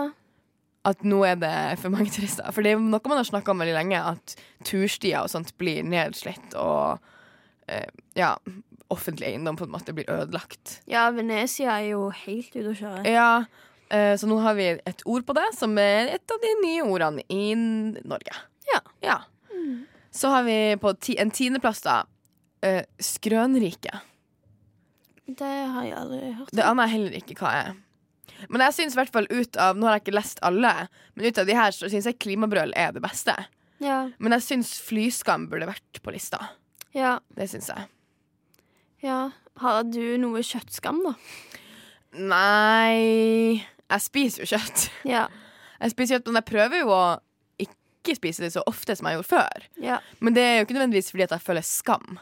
At 0.89 1.03
nå 1.05 1.19
er 1.27 1.35
det 1.41 1.53
for 1.81 1.93
mange 1.93 2.09
turister. 2.13 2.47
For 2.55 2.65
det 2.65 2.73
er 2.73 2.81
noe 2.81 3.11
man 3.11 3.19
har 3.19 3.27
snakka 3.27 3.51
om 3.53 3.61
veldig 3.61 3.75
lenge, 3.75 3.99
at 4.13 4.35
turstier 4.65 5.21
og 5.21 5.29
sånt 5.33 5.51
blir 5.61 5.83
nedslitt, 5.85 6.53
og 6.57 7.01
eh, 7.69 7.89
ja, 8.17 8.35
offentlig 8.89 9.27
eiendom 9.29 9.57
på 9.59 9.67
en 9.67 9.73
måte 9.73 9.93
blir 9.93 10.09
ødelagt. 10.09 10.79
ja, 10.89 11.09
Venezia 11.13 11.75
er 11.81 11.91
jo 11.91 12.07
helt 12.23 12.55
ute 12.55 12.69
å 12.71 12.77
kjøre. 12.79 13.03
Ja, 13.05 13.31
eh, 13.93 14.13
så 14.17 14.29
nå 14.29 14.39
har 14.41 14.55
vi 14.57 14.71
et 14.77 15.03
ord 15.05 15.27
på 15.27 15.35
det, 15.37 15.49
som 15.59 15.77
er 15.77 16.15
et 16.15 16.33
av 16.33 16.41
de 16.41 16.55
nye 16.63 16.87
ordene 16.87 17.25
i 17.29 17.51
Norge. 17.59 18.39
Ja. 18.71 18.81
Ja. 19.05 19.19
Så 20.11 20.29
har 20.33 20.43
vi 20.47 20.75
på 20.81 20.93
ti 21.01 21.17
en 21.21 21.31
tiendeplass, 21.31 21.81
da, 21.85 22.03
Uh, 22.59 22.81
skrønrike. 22.99 24.01
Det 25.23 25.47
har 25.47 25.85
jeg 25.85 25.93
aldri 25.95 26.31
hørt. 26.35 26.49
Det 26.51 26.63
aner 26.67 26.89
jeg 26.89 26.91
heller 26.97 27.13
ikke 27.15 27.37
hva 27.39 27.51
er. 27.55 27.69
Men 28.51 28.59
jeg 28.65 28.75
synes 28.75 28.97
i 28.97 28.99
hvert 28.99 29.13
fall 29.15 29.29
ut 29.31 29.55
av 29.55 29.79
Nå 29.79 29.87
har 29.87 29.95
jeg 29.95 30.03
ikke 30.03 30.15
lest 30.17 30.41
alle, 30.43 30.73
men 31.15 31.29
ut 31.29 31.39
av 31.39 31.47
de 31.47 31.55
her 31.55 31.71
så 31.71 31.87
syns 31.87 32.09
jeg 32.09 32.17
klimabrøl 32.19 32.73
er 32.75 32.91
det 32.91 32.99
beste. 33.05 33.31
Ja. 33.79 34.09
Men 34.19 34.35
jeg 34.35 34.43
syns 34.43 34.73
flyskam 34.83 35.47
burde 35.47 35.69
vært 35.71 36.01
på 36.03 36.11
lista. 36.11 36.49
ja. 36.91 37.13
Det 37.31 37.47
syns 37.47 37.71
jeg. 37.71 37.87
ja. 39.07 39.29
Har 39.63 39.83
du 39.87 40.17
noe 40.19 40.43
kjøttskam, 40.43 40.99
da? 41.07 41.15
Nei 42.19 43.63
Jeg 43.63 44.01
spiser 44.03 44.43
jo 44.43 44.51
kjøtt. 44.57 44.89
Ja. 45.07 45.27
Jeg 45.79 45.95
spiser 45.95 46.17
kjøtt, 46.17 46.27
Men 46.27 46.41
jeg 46.41 46.49
prøver 46.51 46.83
jo 46.83 46.91
å 46.91 47.03
ikke 47.99 48.15
spise 48.17 48.43
det 48.45 48.53
så 48.55 48.63
ofte 48.69 48.95
som 48.95 49.09
jeg 49.09 49.19
gjorde 49.19 49.29
før. 49.29 49.65
ja. 49.83 49.99
Men 50.19 50.35
det 50.35 50.43
er 50.43 50.55
jo 50.57 50.67
ikke 50.67 50.77
nødvendigvis 50.77 51.11
fordi 51.11 51.25
at 51.27 51.35
jeg 51.35 51.45
føler 51.45 51.65
skam. 51.67 52.19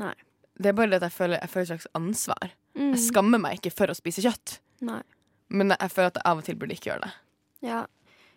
Nei. 0.00 0.14
Det 0.56 0.70
er 0.70 0.76
bare 0.76 0.90
det 0.90 1.02
at 1.02 1.10
jeg 1.10 1.12
føler, 1.12 1.38
jeg 1.42 1.52
føler 1.52 1.62
et 1.62 1.68
slags 1.74 1.88
ansvar. 1.94 2.54
Mm. 2.76 2.90
Jeg 2.94 3.02
skammer 3.10 3.40
meg 3.40 3.58
ikke 3.58 3.74
for 3.76 3.92
å 3.92 3.96
spise 3.96 4.24
kjøtt, 4.24 4.58
Nei. 4.84 5.02
men 5.48 5.72
jeg 5.72 5.92
føler 5.92 6.12
at 6.12 6.18
jeg 6.20 6.28
av 6.28 6.40
og 6.40 6.48
til 6.48 6.58
burde 6.60 6.76
ikke 6.76 6.90
gjøre 6.90 7.04
det. 7.06 7.12
Ja. 7.64 7.82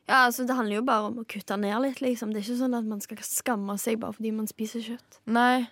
ja, 0.07 0.19
altså 0.25 0.45
det 0.47 0.55
handler 0.55 0.79
jo 0.79 0.85
bare 0.87 1.09
om 1.09 1.19
å 1.21 1.25
kutte 1.27 1.57
ned 1.59 1.79
litt, 1.83 1.99
liksom. 2.03 2.31
Det 2.31 2.41
er 2.41 2.47
ikke 2.47 2.59
sånn 2.61 2.77
at 2.77 2.87
man 2.87 3.03
skal 3.03 3.19
skamme 3.27 3.75
seg 3.79 3.99
bare 4.03 4.15
fordi 4.15 4.31
man 4.35 4.47
spiser 4.51 4.83
kjøtt, 4.83 5.19
Nei, 5.27 5.67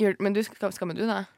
gjør, 0.00 0.16
Men 0.20 0.34
du, 0.34 0.42
skammer 0.42 0.98
du 0.98 1.06
deg? 1.06 1.28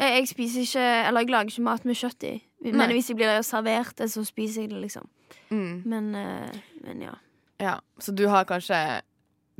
Jeg, 0.00 0.12
jeg 0.16 0.28
spiser 0.30 0.64
ikke 0.64 0.84
Eller 1.08 1.24
jeg 1.24 1.32
lager 1.34 1.50
ikke 1.52 1.64
mat 1.66 1.84
med 1.84 1.98
kjøtt 1.98 2.24
i. 2.24 2.34
Men 2.64 2.78
Nei. 2.84 2.92
hvis 2.94 3.10
jeg 3.10 3.18
blir 3.18 3.42
servert 3.44 3.96
det, 3.98 4.10
så 4.12 4.24
spiser 4.24 4.64
jeg 4.64 4.72
det, 4.72 4.80
liksom. 4.84 5.08
Mm. 5.50 5.82
Men, 5.88 6.14
eh, 6.14 6.62
men 6.84 7.02
ja. 7.04 7.14
Ja, 7.60 7.78
Så 8.00 8.12
du 8.16 8.26
har 8.28 8.46
kanskje 8.48 8.78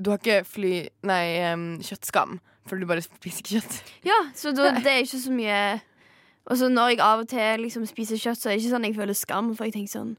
Du 0.00 0.10
har 0.10 0.18
ikke 0.18 0.44
fly... 0.48 0.88
Nei, 1.04 1.52
um, 1.52 1.66
kjøttskam, 1.84 2.38
for 2.66 2.80
du 2.80 2.86
bare 2.88 3.04
spiser 3.04 3.42
ikke 3.42 3.58
kjøtt. 3.58 3.78
Ja, 4.06 4.16
så 4.34 4.54
da, 4.56 4.70
det 4.78 4.88
er 4.88 5.02
ikke 5.04 5.20
så 5.20 5.34
mye 5.34 5.58
Og 6.48 6.56
så 6.56 6.70
når 6.72 6.94
jeg 6.94 7.02
av 7.04 7.24
og 7.24 7.28
til 7.28 7.66
liksom 7.66 7.84
spiser 7.86 8.20
kjøtt, 8.20 8.40
så 8.40 8.48
er 8.48 8.56
det 8.56 8.64
ikke 8.64 8.72
sånn 8.72 8.88
jeg 8.88 8.96
føler 8.96 9.18
skam, 9.18 9.52
for 9.58 9.68
jeg 9.68 9.76
tenker 9.76 9.92
sånn 9.98 10.14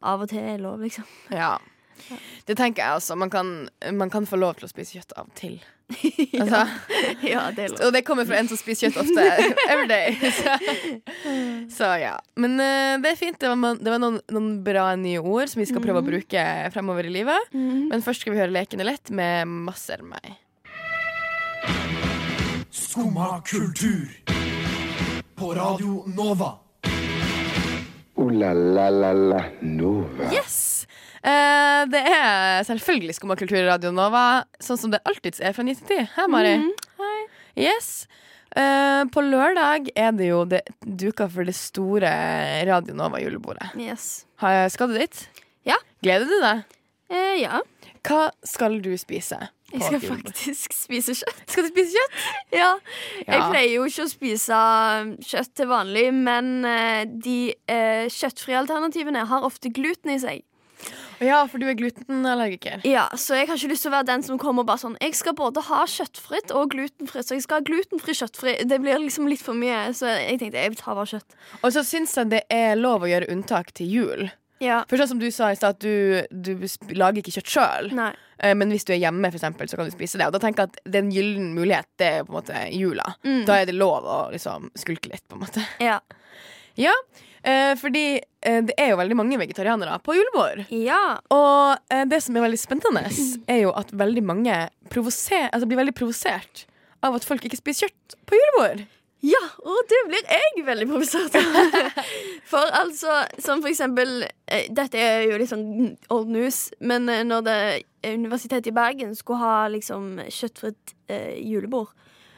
Av 0.00 0.22
og 0.24 0.30
til 0.30 0.40
er 0.40 0.62
lov, 0.62 0.80
liksom. 0.80 1.04
Ja. 1.34 1.58
Det 2.46 2.56
tenker 2.58 2.82
jeg 2.82 3.00
altså. 3.00 3.16
Man 3.18 3.30
kan, 3.30 3.68
man 3.92 4.10
kan 4.10 4.26
få 4.26 4.36
lov 4.40 4.56
til 4.58 4.66
å 4.66 4.70
spise 4.72 4.98
kjøtt 4.98 5.14
av 5.16 5.28
og 5.28 5.36
til. 5.38 5.60
Altså, 6.40 6.60
Ja, 7.32 7.48
det 7.50 7.64
er 7.64 7.72
lov. 7.72 7.80
og 7.88 7.92
det 7.96 8.04
kommer 8.06 8.26
fra 8.28 8.38
en 8.38 8.48
som 8.50 8.58
spiser 8.60 8.88
kjøtt 8.88 9.00
ofte. 9.02 9.24
Every 9.72 9.88
day. 9.90 10.14
Så, 10.36 10.54
så 11.74 11.88
ja. 11.98 12.12
Men 12.38 12.54
uh, 12.62 12.94
det 13.02 13.10
er 13.14 13.18
fint. 13.18 13.40
Det 13.42 13.50
var, 13.50 13.80
det 13.80 13.90
var 13.90 14.02
noen, 14.02 14.20
noen 14.30 14.52
bra 14.66 14.92
nye 15.00 15.18
ord 15.22 15.50
som 15.50 15.60
vi 15.62 15.66
skal 15.68 15.82
prøve 15.84 16.02
å 16.04 16.06
bruke 16.06 16.44
fremover 16.74 17.10
i 17.10 17.14
livet. 17.20 17.50
Mhm. 17.54 17.88
Men 17.90 18.06
først 18.06 18.22
skal 18.24 18.36
vi 18.36 18.42
høre 18.42 18.54
Leken 18.54 18.82
er 18.84 18.92
lett 18.92 19.10
med 19.10 19.50
Masser 19.66 20.02
meg. 20.06 20.36
Skumma 22.70 23.40
kultur. 23.46 24.08
På 25.34 25.54
Radio 25.56 26.04
Nova. 26.06 26.52
Ooh 28.20 28.30
la 28.30 28.52
la 28.52 28.88
la 28.90 29.12
la 29.12 29.42
Nova. 29.62 30.26
Yes! 30.34 30.86
Eh, 31.20 31.82
det 31.92 32.00
er 32.08 32.62
selvfølgelig 32.64 33.14
Skumma 33.18 33.36
kultur 33.36 33.60
Radio 33.68 33.90
Nova, 33.92 34.44
sånn 34.62 34.78
som 34.80 34.92
det 34.94 35.02
alltids 35.08 35.40
er 35.44 35.52
fra 35.56 35.64
9 35.66 35.74
til 35.82 36.00
10. 36.00 36.08
Hei, 36.16 36.26
Mari. 36.32 36.54
Hei. 37.00 37.18
Yes. 37.60 38.06
Eh, 38.56 39.04
på 39.12 39.22
lørdag 39.22 39.90
er 40.00 40.14
det 40.16 40.30
jo 40.30 40.40
det 40.48 40.62
duka 40.82 41.28
for 41.30 41.44
det 41.46 41.54
store 41.58 42.10
Radio 42.66 42.96
Nova-julebordet. 42.98 43.74
Yes. 43.78 44.24
Har- 44.42 44.68
Skal 44.72 44.88
du 44.88 44.98
dit? 44.98 45.28
Ja. 45.68 45.76
Gleder 46.02 46.26
du 46.26 46.40
deg? 46.40 46.64
Eh, 47.10 47.40
ja. 47.42 47.60
Hva 48.02 48.30
skal 48.46 48.80
du 48.80 48.94
spise? 48.96 49.36
Jeg 49.70 49.82
skal 49.86 50.00
faktisk 50.00 50.72
spise 50.88 51.12
kjøtt. 51.20 51.42
Skal 51.52 51.66
du 51.68 51.68
spise 51.74 51.92
kjøtt? 51.94 52.20
Ja. 52.60 52.70
Jeg 53.22 53.42
pleier 53.52 53.74
jo 53.76 53.84
ikke 53.86 54.02
å 54.08 54.10
spise 54.10 54.56
um, 55.04 55.10
kjøtt 55.22 55.52
til 55.54 55.68
vanlig, 55.70 56.08
men 56.16 56.64
eh, 56.66 57.04
de 57.06 57.52
eh, 57.70 58.08
kjøttfrie 58.10 58.56
alternativene 58.58 59.22
har 59.30 59.44
ofte 59.46 59.70
gluten 59.70 60.10
i 60.16 60.18
seg. 60.18 60.40
Ja, 61.20 61.42
for 61.50 61.60
du 61.60 61.66
er 61.68 61.76
glutenallergiker. 61.76 62.80
Ja, 62.88 63.08
Så 63.14 63.36
jeg 63.36 63.48
har 63.50 63.56
ikke 63.60 63.70
lyst 63.74 63.84
til 63.84 63.92
å 63.92 63.96
være 63.98 64.08
den 64.08 64.22
som 64.26 64.38
kommer 64.40 64.64
bare 64.64 64.80
sånn 64.80 64.96
Jeg 65.02 65.14
skal 65.18 65.34
både 65.36 65.60
ha 65.68 65.82
kjøttfritt 65.84 66.52
og 66.56 66.70
glutenfritt, 66.72 67.28
så 67.28 67.36
jeg 67.36 67.44
skal 67.44 67.60
ha 67.60 67.66
glutenfri 67.68 68.14
kjøttfri. 68.16 68.54
Det 68.68 68.80
blir 68.80 68.98
liksom 69.02 69.28
litt 69.28 69.42
for 69.44 69.54
mye, 69.58 69.90
så 69.96 70.08
jeg 70.16 70.40
tenkte 70.40 70.62
jeg 70.64 70.76
tar 70.80 70.96
bare 70.96 71.10
kjøtt. 71.12 71.36
Og 71.62 71.72
så 71.76 71.84
syns 71.84 72.16
jeg 72.16 72.30
det 72.32 72.44
er 72.50 72.76
lov 72.80 73.04
å 73.04 73.10
gjøre 73.10 73.28
unntak 73.32 73.72
til 73.76 73.92
jul. 73.92 74.30
Ja. 74.60 74.82
For 74.88 75.00
sånn 75.00 75.08
som 75.14 75.20
du 75.22 75.30
sa 75.32 75.48
i 75.52 75.56
stad, 75.56 75.78
du, 75.80 76.20
du 76.28 76.52
lager 76.92 77.22
ikke 77.22 77.32
kjøtt 77.38 77.48
sjøl. 77.48 77.86
Eh, 77.96 78.52
Men 78.54 78.68
hvis 78.74 78.84
du 78.84 78.92
er 78.92 79.00
hjemme, 79.00 79.30
for 79.32 79.38
eksempel, 79.40 79.68
så 79.72 79.78
kan 79.80 79.88
du 79.88 79.94
spise 79.94 80.20
det. 80.20 80.26
Og 80.28 80.34
da 80.36 80.40
tenker 80.42 80.66
jeg 80.66 80.72
at 80.74 80.80
det 80.84 81.00
er 81.00 81.06
en 81.06 81.12
gyllen 81.14 81.46
mulighet. 81.56 81.88
Det 82.00 82.10
er 82.18 82.26
på 82.28 82.34
en 82.34 82.38
måte 82.42 82.64
jula. 82.76 83.06
Mm. 83.24 83.46
Da 83.48 83.56
er 83.56 83.70
det 83.70 83.76
lov 83.78 84.04
å 84.04 84.18
liksom 84.34 84.68
skulke 84.76 85.12
litt, 85.14 85.24
på 85.28 85.38
en 85.38 85.44
måte. 85.46 85.64
Ja. 85.80 85.96
Ja, 86.80 86.92
eh, 87.42 87.72
fordi 87.80 88.04
eh, 88.18 88.60
det 88.68 88.76
er 88.78 88.92
jo 88.92 89.00
veldig 89.00 89.18
mange 89.18 89.40
vegetarianere 89.40 89.98
på 90.04 90.16
julebord. 90.18 90.64
ja. 90.70 91.18
Og 91.34 91.92
eh, 91.92 92.06
det 92.10 92.22
som 92.24 92.36
er 92.36 92.46
veldig 92.46 92.60
spennende, 92.60 93.04
er 93.54 93.64
jo 93.64 93.74
at 93.76 93.92
veldig 93.92 94.24
mange 94.24 94.62
altså 94.90 95.66
blir 95.66 95.78
veldig 95.78 95.94
provosert 95.94 96.66
av 97.06 97.14
at 97.16 97.24
folk 97.24 97.44
ikke 97.44 97.60
spiser 97.60 97.88
kjøtt 97.88 98.18
på 98.28 98.38
julebord. 98.38 98.88
Ja, 99.20 99.40
og 99.68 99.84
det 99.90 99.98
blir 100.08 100.22
jeg 100.24 100.64
veldig 100.64 100.86
provosert 100.88 101.34
av. 101.36 102.04
For 102.50 102.72
altså, 102.72 103.20
som 103.38 103.60
for 103.60 103.68
eksempel 103.68 104.24
eh, 104.24 104.70
Dette 104.72 104.96
er 104.98 105.26
jo 105.28 105.36
litt 105.40 105.50
sånn 105.52 105.92
old 106.12 106.30
news, 106.32 106.70
men 106.80 107.08
eh, 107.12 107.24
når 107.28 107.44
det 107.46 107.60
Universitetet 108.08 108.70
i 108.70 108.74
Bergen 108.74 109.12
skulle 109.16 109.44
ha 109.44 109.68
liksom 109.68 110.22
kjøttfritt 110.24 110.94
eh, 111.12 111.36
julebord 111.36 111.92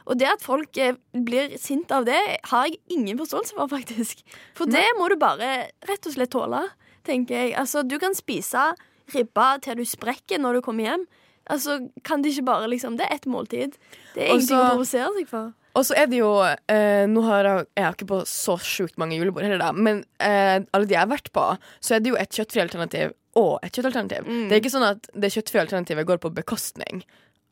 Og 0.07 0.19
det 0.19 0.29
at 0.29 0.43
folk 0.43 0.77
eh, 0.81 0.97
blir 1.13 1.55
sint 1.61 1.91
av 1.95 2.07
det, 2.07 2.19
har 2.49 2.67
jeg 2.67 2.79
ingen 2.93 3.19
forståelse 3.21 3.57
for, 3.57 3.71
faktisk. 3.71 4.23
For 4.57 4.69
det 4.69 4.85
må 4.99 5.09
du 5.11 5.17
bare 5.21 5.69
rett 5.89 6.09
og 6.09 6.15
slett 6.15 6.33
tåle, 6.33 6.65
tenker 7.07 7.39
jeg. 7.39 7.55
Altså, 7.59 7.83
du 7.87 7.97
kan 8.01 8.15
spise 8.17 8.71
ribba 9.13 9.57
til 9.63 9.81
du 9.81 9.85
sprekker 9.87 10.41
når 10.41 10.59
du 10.59 10.65
kommer 10.65 10.89
hjem. 10.89 11.07
Altså, 11.51 11.81
kan 12.07 12.23
det 12.23 12.31
ikke 12.31 12.47
bare 12.47 12.69
liksom 12.71 12.95
Det 12.95 13.03
er 13.03 13.17
ett 13.17 13.25
måltid. 13.27 13.75
Det 14.13 14.23
er 14.23 14.31
ingenting 14.31 14.61
å 14.61 14.69
provosere 14.71 15.11
seg 15.17 15.27
for. 15.27 15.51
Og 15.73 15.85
så 15.87 15.95
er 15.97 16.07
det 16.07 16.19
jo 16.21 16.29
eh, 16.45 17.03
Nå 17.09 17.23
har 17.25 17.49
jeg, 17.49 17.65
jeg 17.73 17.85
har 17.87 17.97
ikke 17.97 18.09
på 18.11 18.19
så 18.29 18.55
sjukt 18.61 18.99
mange 19.01 19.17
julebord 19.17 19.45
heller, 19.45 19.61
da, 19.61 19.71
men 19.73 20.03
eh, 20.21 20.61
alle 20.61 20.87
de 20.87 20.95
jeg 20.95 21.01
har 21.01 21.11
vært 21.11 21.31
på, 21.35 21.47
så 21.83 21.97
er 21.97 22.03
det 22.03 22.13
jo 22.13 22.19
et 22.21 22.37
kjøttfri 22.37 22.61
alternativ 22.63 23.15
og 23.39 23.57
et 23.65 23.73
kjøttalternativ. 23.73 24.27
Mm. 24.29 24.43
Det 24.45 24.55
er 24.55 24.61
ikke 24.61 24.73
sånn 24.75 24.85
at 24.85 25.09
det 25.17 25.31
kjøttfrie 25.33 25.63
alternativet 25.65 26.07
går 26.07 26.21
på 26.21 26.31
bekostning 26.35 27.01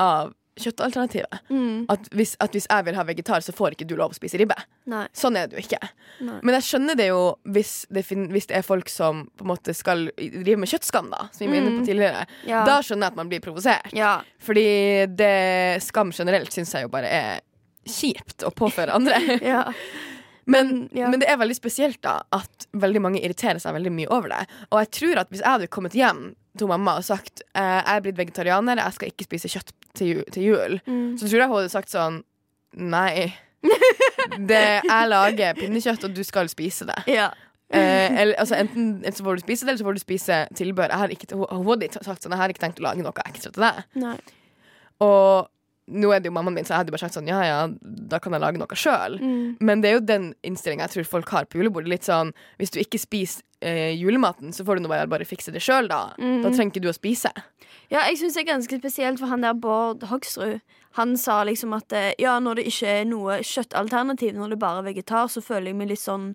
av 0.02 0.36
kjøttalternativet. 0.60 1.40
Mm. 1.50 1.86
At 1.90 2.10
hvis, 2.12 2.34
at 2.44 2.52
hvis 2.52 2.68
jeg 2.70 2.86
vil 2.86 2.96
ha 3.00 3.04
vegetar, 3.08 3.40
så 3.46 3.54
får 3.56 3.76
ikke 3.78 3.88
du 3.88 3.96
lov 3.96 4.12
å 4.12 4.18
spise 4.18 4.38
ribbe. 4.42 4.58
Nei. 4.92 5.06
Sånn 5.16 5.38
er 5.40 5.48
det 5.48 5.56
jo 5.60 5.64
ikke. 5.64 5.80
Nei. 6.28 6.40
Men 6.44 6.58
jeg 6.58 6.68
skjønner 6.68 6.98
det 7.00 7.08
jo 7.08 7.22
hvis 7.56 7.74
det, 7.90 8.04
fin 8.06 8.28
hvis 8.34 8.50
det 8.52 8.58
er 8.60 8.66
folk 8.68 8.90
som 8.92 9.24
på 9.38 9.46
en 9.48 9.52
måte 9.54 9.74
skal 9.78 10.10
drive 10.18 10.58
med 10.60 10.68
kjøttskam, 10.74 11.08
da, 11.14 11.28
som 11.32 11.46
vi 11.46 11.52
var 11.54 11.62
inne 11.62 11.72
på 11.78 11.82
Mm. 11.82 11.86
tidligere. 11.88 12.26
Ja. 12.46 12.66
Da 12.68 12.82
skjønner 12.84 13.08
jeg 13.08 13.12
at 13.16 13.22
man 13.22 13.30
blir 13.32 13.40
provosert. 13.46 13.94
Ja. 13.96 14.22
Fordi 14.44 14.68
det 15.16 15.84
skam 15.88 16.12
generelt 16.12 16.52
syns 16.52 16.74
jeg 16.76 16.84
jo 16.84 16.92
bare 16.94 17.08
er 17.10 17.42
kjipt 17.88 18.44
å 18.46 18.52
påføre 18.54 18.94
andre. 18.94 19.18
ja. 19.42 19.64
Men, 20.50 20.88
ja. 20.96 21.08
men 21.12 21.20
det 21.22 21.28
er 21.30 21.38
veldig 21.38 21.56
spesielt 21.56 22.00
da 22.02 22.16
at 22.34 22.66
veldig 22.74 23.02
mange 23.04 23.20
irriterer 23.22 23.60
seg 23.62 23.76
veldig 23.76 23.92
mye 23.94 24.10
over 24.10 24.32
det. 24.34 24.40
Og 24.72 24.80
jeg 24.82 24.90
tror 24.98 25.22
at 25.22 25.30
hvis 25.30 25.44
jeg 25.44 25.52
hadde 25.54 25.68
kommet 25.72 25.94
hjem 25.98 26.32
til 26.58 26.68
mamma 26.68 26.98
og 27.00 27.06
sagt 27.08 27.44
eh, 27.54 27.62
jeg 27.62 27.94
er 27.98 28.02
blitt 28.08 28.18
vegetarianer, 28.18 28.82
jeg 28.82 28.98
skal 28.98 29.12
ikke 29.14 29.28
spise 29.30 29.52
kjøtt 29.54 29.72
til, 29.96 30.08
ju 30.18 30.24
til 30.34 30.44
jul, 30.50 30.80
Mm. 30.88 31.14
så 31.20 31.28
tror 31.30 31.40
jeg 31.44 31.48
hun 31.52 31.58
hadde 31.62 31.74
sagt 31.76 31.94
sånn 31.94 32.24
Nei. 32.74 33.34
Det, 34.50 34.60
jeg 34.88 35.08
lager 35.12 35.56
pinnekjøtt, 35.60 36.06
og 36.08 36.14
du 36.16 36.22
skal 36.24 36.48
spise 36.50 36.86
det. 36.88 36.98
Ja. 37.12 37.30
Eh, 37.72 38.10
eller, 38.22 38.34
altså, 38.40 38.56
enten, 38.60 38.98
enten 39.02 39.16
så 39.16 39.24
får 39.24 39.40
du 39.40 39.44
spise 39.46 39.66
det, 39.66 39.70
eller 39.72 39.82
så 39.82 39.88
får 39.88 39.98
du 39.98 40.02
spise 40.04 40.38
tilbør. 40.58 40.92
Jeg 40.92 41.00
har 41.04 41.14
ikke, 41.16 41.28
hun, 41.36 41.46
hun 41.52 41.70
hadde 41.74 41.90
sagt 42.04 42.24
sånn 42.24 42.34
Jeg 42.36 42.42
har 42.42 42.52
ikke 42.54 42.64
tenkt 42.66 42.82
å 42.82 42.86
lage 42.88 43.04
noe 43.06 43.26
ekstra 43.28 43.52
til 43.56 43.64
deg. 43.64 43.84
Nei. 44.02 44.16
Og 45.04 45.48
Nå 45.92 46.12
er 46.14 46.22
det 46.22 46.30
jo 46.30 46.36
mammaen 46.36 46.56
min, 46.56 46.66
så 46.68 46.76
jeg 46.76 46.84
hadde 46.84 46.94
bare 46.94 47.04
sagt 47.04 47.18
sånn 47.18 47.30
Ja, 47.30 47.40
ja, 47.44 47.62
da 47.82 48.20
kan 48.22 48.36
jeg 48.36 48.44
lage 48.44 48.60
noe 48.62 48.78
sjøl. 48.78 49.18
Mm. 49.20 49.58
Men 49.60 49.82
det 49.82 49.90
er 49.90 49.98
jo 49.98 50.04
den 50.06 50.28
innstillinga 50.48 50.86
jeg 50.88 50.96
tror 50.96 51.10
folk 51.18 51.32
har 51.34 51.48
på 51.50 51.60
julebordet. 51.60 51.90
Litt 51.92 52.08
sånn 52.08 52.32
hvis 52.62 52.72
du 52.76 52.80
ikke 52.84 53.02
spiser 53.02 53.44
eh, 53.66 53.92
julematen, 53.98 54.54
så 54.54 54.66
får 54.68 54.78
du 54.78 54.86
nå 54.86 54.92
bare, 54.92 55.10
bare 55.12 55.28
fikse 55.28 55.54
det 55.54 55.64
sjøl, 55.64 55.90
da. 55.92 56.14
Mm. 56.22 56.42
Da 56.46 56.54
trenger 56.54 56.72
ikke 56.72 56.86
du 56.86 56.92
å 56.92 56.96
spise. 56.96 57.34
Ja, 57.92 58.06
jeg 58.08 58.22
syns 58.22 58.38
det 58.38 58.46
er 58.46 58.54
ganske 58.54 58.80
spesielt 58.80 59.20
for 59.20 59.32
han 59.32 59.44
der 59.44 59.58
Bård 59.58 60.06
Hoksrud. 60.12 60.62
Han 61.00 61.16
sa 61.20 61.42
liksom 61.48 61.76
at 61.76 61.94
eh, 61.96 62.14
ja, 62.22 62.38
når 62.44 62.62
det 62.62 62.70
ikke 62.72 62.96
er 63.02 63.06
noe 63.08 63.42
kjøttalternativ, 63.48 64.36
når 64.38 64.56
det 64.56 64.62
bare 64.64 64.84
er 64.84 64.90
vegetar, 64.92 65.30
så 65.32 65.44
føler 65.44 65.72
jeg 65.72 65.80
meg 65.80 65.92
litt 65.94 66.04
sånn 66.04 66.34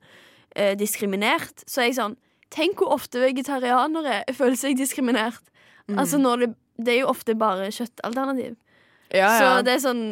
eh, 0.56 0.74
diskriminert. 0.78 1.64
Så 1.68 1.86
jeg 1.86 1.98
sånn 2.00 2.20
Tenk 2.54 2.78
hvor 2.78 2.92
ofte 2.94 3.18
vegetarianere 3.18 4.20
føler 4.36 4.54
seg 4.54 4.76
diskriminert. 4.78 5.42
Mm. 5.90 5.96
Altså 5.98 6.20
når 6.20 6.44
det, 6.44 6.48
det 6.78 6.92
er 6.92 7.00
jo 7.00 7.08
ofte 7.10 7.34
bare 7.34 7.72
kjøttalternativ. 7.74 8.54
Ja, 9.14 9.28
Så 9.38 9.64
det 9.64 9.76
er 9.76 9.82
sånn 9.84 10.06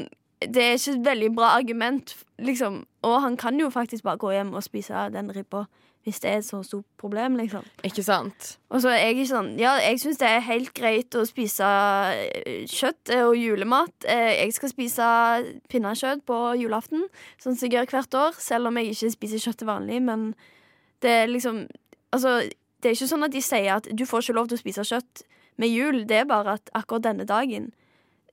Det 0.45 0.61
er 0.61 0.75
ikke 0.77 0.93
et 0.99 1.05
veldig 1.07 1.31
bra 1.35 1.55
argument, 1.57 2.13
liksom. 2.39 2.83
Og 3.03 3.21
han 3.23 3.37
kan 3.41 3.57
jo 3.59 3.71
faktisk 3.71 4.05
bare 4.05 4.21
gå 4.21 4.33
hjem 4.35 4.53
og 4.55 4.63
spise 4.67 5.09
den 5.15 5.31
ribba 5.33 5.65
hvis 6.05 6.19
det 6.21 6.29
er 6.29 6.37
et 6.43 6.45
så 6.45 6.59
stort 6.61 6.85
problem, 7.01 7.39
liksom. 7.41 7.63
Ikke 7.83 8.03
sant? 8.05 8.59
Og 8.69 8.83
så 8.85 8.91
er 8.93 8.99
jeg 9.07 9.15
ikke 9.15 9.31
sånn 9.31 9.47
Ja, 9.57 9.79
jeg 9.81 10.03
syns 10.03 10.19
det 10.21 10.29
er 10.29 10.43
helt 10.45 10.75
greit 10.77 11.17
å 11.17 11.23
spise 11.25 11.65
eh, 11.65 12.67
kjøtt 12.69 13.09
eh, 13.15 13.23
og 13.25 13.39
julemat. 13.41 13.95
Eh, 14.05 14.45
Jeg 14.45 14.53
skal 14.53 14.69
spise 14.75 15.07
pinnekjøtt 15.73 16.27
på 16.29 16.37
julaften, 16.61 17.07
sånn 17.41 17.57
som 17.57 17.65
jeg 17.65 17.79
gjør 17.79 17.89
hvert 17.95 18.19
år. 18.21 18.37
Selv 18.37 18.69
om 18.69 18.77
jeg 18.77 18.93
ikke 18.93 19.15
spiser 19.17 19.41
kjøtt 19.47 19.63
til 19.63 19.71
vanlig, 19.71 20.03
men 20.03 20.35
det 21.01 21.11
er 21.23 21.33
liksom 21.33 21.65
Altså, 22.13 22.45
det 22.83 22.91
er 22.91 22.95
ikke 22.95 23.09
sånn 23.11 23.25
at 23.27 23.33
de 23.33 23.41
sier 23.43 23.73
at 23.75 23.89
du 23.91 24.05
får 24.07 24.23
ikke 24.23 24.37
lov 24.37 24.47
til 24.53 24.59
å 24.59 24.61
spise 24.61 24.85
kjøtt 24.87 25.25
med 25.57 25.73
jul. 25.73 26.05
Det 26.07 26.21
er 26.21 26.29
bare 26.29 26.59
at 26.61 26.69
akkurat 26.77 27.03
denne 27.09 27.25
dagen 27.27 27.73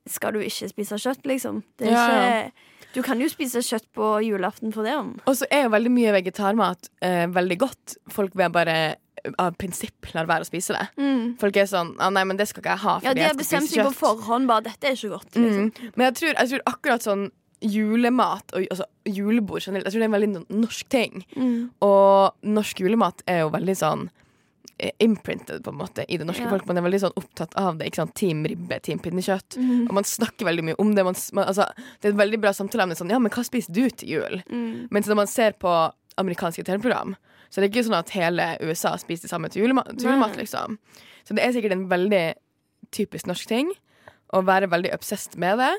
skal 0.10 0.34
du 0.36 0.42
ikke 0.42 0.70
spise 0.72 0.98
kjøtt, 1.02 1.26
liksom. 1.30 1.64
Det 1.80 1.90
er 1.90 1.96
Ja, 1.96 2.06
ja. 2.18 2.52
Du 2.92 3.00
kan 3.06 3.22
jo 3.24 3.28
spise 3.32 3.62
kjøtt 3.64 3.88
på 3.96 4.08
julaften 4.26 4.74
for 4.76 4.84
det 4.84 4.98
om. 5.00 5.14
Og 5.24 5.38
så 5.40 5.48
er 5.54 5.64
jo 5.64 5.72
veldig 5.72 5.92
mye 5.94 6.12
vegetarmat 6.18 6.90
eh, 7.06 7.24
veldig 7.32 7.58
godt. 7.62 7.96
Folk 8.12 8.36
vil 8.36 8.52
bare 8.52 8.76
eh, 8.92 9.32
av 9.40 9.56
prinsipp 9.60 10.10
lar 10.16 10.28
være 10.28 10.44
å 10.44 10.50
spise 10.50 10.76
det. 10.76 10.88
Mm. 11.00 11.38
Folk 11.40 11.60
er 11.62 11.70
sånn 11.72 11.94
ah, 12.02 12.12
'Nei, 12.12 12.26
men 12.28 12.40
det 12.40 12.50
skal 12.50 12.66
ikke 12.66 12.74
jeg 12.76 12.84
ha', 12.84 12.98
fordi 13.00 13.08
Ja, 13.08 13.14
de 13.16 13.24
jeg 13.24 13.32
har 13.32 13.40
bestemt 13.40 13.72
seg 13.72 13.88
på 13.88 13.94
forhånd 13.96 14.50
bare 14.50 14.66
dette 14.68 14.90
er 14.90 14.98
ikke 14.98 15.14
godt. 15.14 15.36
Liksom. 15.36 15.70
Mm. 15.72 15.94
Men 15.96 16.06
jeg 16.10 16.18
tror, 16.20 16.34
jeg 16.34 16.52
tror 16.52 16.66
akkurat 16.74 17.08
sånn 17.08 17.30
julemat 17.62 18.56
og 18.58 18.66
altså, 18.74 18.88
julebord 19.06 19.62
generelt 19.62 19.86
Jeg 19.86 19.94
tror 19.94 20.02
det 20.02 20.08
er 20.08 20.12
en 20.12 20.18
veldig 20.18 20.46
norsk 20.50 20.90
ting. 20.90 21.26
Mm. 21.38 21.70
Og 21.86 22.34
norsk 22.44 22.82
julemat 22.82 23.22
er 23.30 23.46
jo 23.46 23.54
veldig 23.54 23.78
sånn 23.78 24.10
imprinted 25.00 25.64
på 25.64 25.70
en 25.70 25.78
måte 25.78 26.06
i 26.10 26.18
det 26.18 26.26
norske 26.26 26.44
Ja. 26.44 26.50
folk. 26.50 26.66
Man 26.66 26.78
er 26.78 26.82
veldig 26.82 27.00
sånn 27.02 27.14
opptatt 27.18 27.54
av 27.56 27.78
det. 27.78 27.88
Ikke 27.92 27.96
sant? 28.02 28.16
Team 28.16 28.44
ribbe, 28.44 28.80
team 28.82 29.00
pinnekjøtt. 29.00 29.58
Mhm. 29.58 29.88
Og 29.90 29.94
man 29.94 30.04
snakker 30.04 30.46
veldig 30.46 30.64
mye 30.64 30.76
om 30.80 30.96
det. 30.96 31.04
Man, 31.06 31.16
man, 31.34 31.46
altså, 31.48 31.68
det 32.02 32.06
er 32.06 32.14
et 32.14 32.18
veldig 32.18 32.42
bra 32.42 32.50
samtaleemne. 32.52 32.96
Sånn, 32.98 33.10
ja, 33.12 33.20
men 33.20 33.30
hva 33.32 33.44
spiser 33.46 33.72
du 33.74 33.90
til 33.90 34.10
jul? 34.10 34.44
Mm. 34.50 34.88
Mens 34.92 35.08
når 35.08 35.16
man 35.16 35.28
ser 35.28 35.52
på 35.54 35.94
amerikanske 36.18 36.64
TV-program, 36.66 37.16
så 37.50 37.58
er 37.58 37.68
det 37.68 37.72
ikke 37.74 37.86
sånn 37.90 38.00
at 38.00 38.10
hele 38.10 38.58
USA 38.62 38.96
spiser 38.98 39.24
det 39.28 39.30
samme 39.32 39.50
til 39.52 39.64
julema 39.64 39.84
til 39.86 40.08
julemat. 40.10 40.36
Liksom 40.38 40.78
Så 41.26 41.36
det 41.36 41.44
er 41.44 41.52
sikkert 41.54 41.72
en 41.74 41.88
veldig 41.90 42.34
typisk 42.92 43.26
norsk 43.28 43.46
ting 43.48 43.72
å 44.34 44.42
være 44.44 44.68
veldig 44.70 44.94
obsessed 44.94 45.38
med 45.38 45.60
det. 45.60 45.74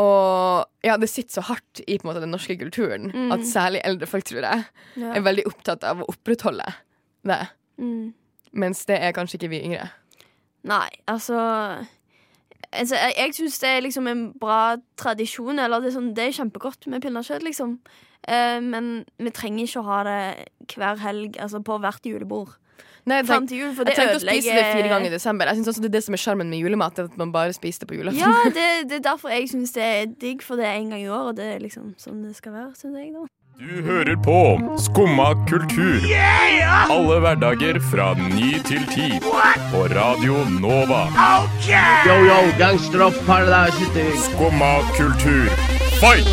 Og 0.00 0.66
ja, 0.84 0.96
det 0.96 1.08
sitter 1.10 1.40
så 1.40 1.44
hardt 1.48 1.80
i 1.88 1.98
på 1.98 2.04
en 2.06 2.10
måte 2.12 2.20
den 2.22 2.30
norske 2.30 2.56
kulturen 2.58 3.10
Mm. 3.12 3.32
at 3.32 3.40
særlig 3.40 3.80
eldre 3.84 4.06
folk, 4.06 4.24
tror 4.24 4.42
jeg, 4.42 4.64
Ja. 4.96 5.12
er 5.14 5.20
veldig 5.20 5.44
opptatt 5.46 5.82
av 5.84 5.98
å 6.00 6.06
opprettholde 6.06 6.74
det. 7.24 7.48
Mm. 7.80 8.12
Mens 8.52 8.84
det 8.86 8.98
er 9.00 9.14
kanskje 9.16 9.38
ikke 9.40 9.52
vi 9.54 9.62
yngre. 9.70 9.88
Nei, 10.68 10.88
altså 11.08 11.38
Altså, 12.70 12.94
jeg 12.94 13.14
jeg 13.18 13.34
syns 13.34 13.58
det 13.58 13.68
er 13.68 13.80
liksom 13.82 14.06
en 14.06 14.20
bra 14.38 14.76
tradisjon. 15.00 15.58
Eller 15.58 15.80
det 15.82 15.90
er, 15.90 15.96
sånn, 15.96 16.12
det 16.14 16.28
er 16.28 16.36
kjempegodt 16.36 16.86
med 16.86 17.02
pinnekjøtt, 17.02 17.42
liksom. 17.42 17.78
Eh, 18.28 18.60
men 18.62 19.04
vi 19.18 19.32
trenger 19.34 19.64
ikke 19.66 19.80
å 19.82 19.88
ha 19.88 20.02
det 20.06 20.76
hver 20.76 21.00
helg, 21.02 21.38
altså 21.42 21.58
på 21.66 21.80
hvert 21.82 22.06
julebord. 22.06 22.52
Nei, 23.08 23.22
tenk- 23.26 23.50
jul, 23.50 23.72
jeg 23.72 23.86
det 23.88 23.96
tenkte 23.96 24.20
å 24.20 24.22
spise 24.22 24.54
det 24.54 24.64
fire 24.76 24.88
ganger 24.92 25.08
i 25.08 25.14
desember. 25.16 25.46
Jeg 25.50 25.56
synes 25.58 25.72
også 25.72 25.82
det 25.82 25.88
er 25.90 25.96
det 25.96 26.04
som 26.04 26.14
er 26.14 26.20
sjarmen 26.22 26.50
med 26.52 26.60
julemat. 26.60 26.98
At 26.98 27.16
man 27.18 27.32
bare 27.32 27.52
spiser 27.56 27.80
det 27.82 27.88
på 27.88 27.96
julaften. 27.98 28.20
Ja, 28.20 28.50
det, 28.54 28.68
det 28.90 29.00
er 29.00 29.04
derfor 29.08 29.32
jeg 29.34 29.48
syns 29.50 29.72
det 29.74 29.82
er 29.82 30.06
digg, 30.20 30.44
for 30.46 30.60
det 30.60 30.66
er 30.68 30.78
en 30.78 30.90
gang 30.94 31.02
i 31.02 31.08
år, 31.08 31.32
og 31.32 31.36
det 31.40 31.48
er 31.56 31.58
liksom 31.64 31.94
sånn 31.98 32.22
det 32.28 32.36
skal 32.36 32.52
være, 32.52 32.74
syns 32.78 33.00
jeg, 33.00 33.14
da. 33.16 33.24
Du 33.60 33.82
hører 33.84 34.16
på 34.24 34.34
Skumma 34.80 35.34
kultur. 35.44 36.04
Alle 36.88 37.16
hverdager 37.20 37.76
fra 37.90 38.06
ny 38.16 38.54
til 38.64 38.86
ti. 38.88 39.08
På 39.20 39.82
Radio 39.92 40.38
Nova. 40.62 41.02
Yo, 42.06 42.14
yo, 42.24 42.38
gangsteropp, 42.56 43.18
paradise. 43.26 44.06
Skumma 44.24 44.70
kultur, 44.96 45.52
fight! 46.00 46.30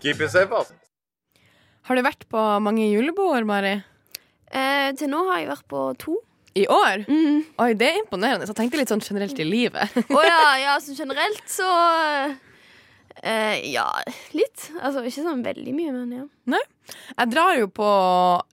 Keep 0.00 0.24
it 0.24 0.32
safe, 0.32 0.56
ass. 0.56 0.72
Har 1.84 2.00
du 2.00 2.04
vært 2.08 2.24
på 2.32 2.46
mange 2.64 2.88
julebord, 2.88 3.44
Mari? 3.44 3.74
Eh, 4.56 4.88
til 4.96 5.12
nå 5.12 5.20
har 5.28 5.42
jeg 5.42 5.52
vært 5.52 5.68
på 5.68 5.84
to. 6.00 6.16
I 6.56 6.64
år? 6.72 7.04
Mm. 7.12 7.44
Oi, 7.60 7.70
det 7.76 7.92
er 7.92 8.00
imponerende. 8.00 8.48
Så 8.48 8.56
jeg 8.56 8.62
tenkte 8.62 8.80
litt 8.80 8.88
sånn 8.88 9.04
generelt 9.04 9.36
i 9.36 9.44
livet. 9.44 10.00
Å 10.08 10.24
ja, 10.24 10.42
ja, 10.64 10.80
så 10.80 10.96
generelt 10.96 11.44
så 11.52 11.68
eh, 13.22 13.60
Ja, 13.72 13.86
litt. 14.32 14.70
Altså 14.82 15.02
ikke 15.04 15.24
sånn 15.24 15.44
veldig 15.44 15.74
mye, 15.74 15.92
men 15.92 16.12
ja. 16.50 16.58
Jeg 17.18 17.30
drar 17.32 17.56
jo 17.58 17.68
på 17.68 17.88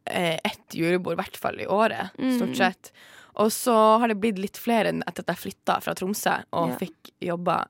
eh, 0.08 0.39
ett 0.43 0.73
julebord, 0.78 1.17
i 1.17 1.21
hvert 1.23 1.38
fall 1.38 1.60
i 1.62 1.65
året, 1.67 2.12
Mm. 2.17 2.38
stort 2.38 2.56
sett. 2.58 2.91
Og 3.36 3.49
så 3.52 3.73
har 3.99 4.08
det 4.08 4.19
blitt 4.21 4.38
litt 4.39 4.58
flere 4.58 4.93
etter 4.93 5.23
at 5.26 5.28
jeg 5.34 5.41
flytta 5.43 5.80
fra 5.82 5.93
Tromsø 5.95 6.43
og 6.54 6.69
Ja. 6.69 6.76
fikk 6.78 7.12
jobba 7.21 7.65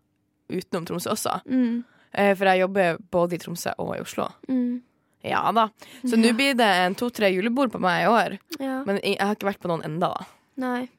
utenom 0.49 0.85
Tromsø 0.85 1.11
også. 1.11 1.41
Mm. 1.47 1.83
Eh, 2.13 2.33
for 2.35 2.45
jeg 2.45 2.59
jobber 2.59 2.97
både 3.11 3.33
i 3.33 3.37
Tromsø 3.37 3.73
og 3.79 3.95
i 3.97 4.01
Oslo. 4.01 4.27
Mm. 4.49 4.81
Ja 5.23 5.51
da. 5.55 5.69
Så 6.03 6.17
nå 6.19 6.33
blir 6.35 6.53
det 6.53 6.67
en 6.67 6.95
to-tre 6.95 7.29
julebord 7.31 7.71
på 7.71 7.79
meg 7.79 8.03
i 8.03 8.09
år. 8.11 8.37
Ja. 8.59 8.83
Men 8.83 8.99
jeg 9.01 9.17
har 9.21 9.35
ikke 9.35 9.47
vært 9.53 9.59
på 9.63 9.69
noen 9.71 9.83
enda 9.87 10.09
da. 10.17 10.25
Nei. 10.57 10.89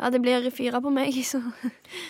Ja, 0.00 0.10
det 0.10 0.20
blir 0.20 0.50
fire 0.50 0.80
på 0.82 0.90
meg, 0.92 1.14
så 1.22 1.38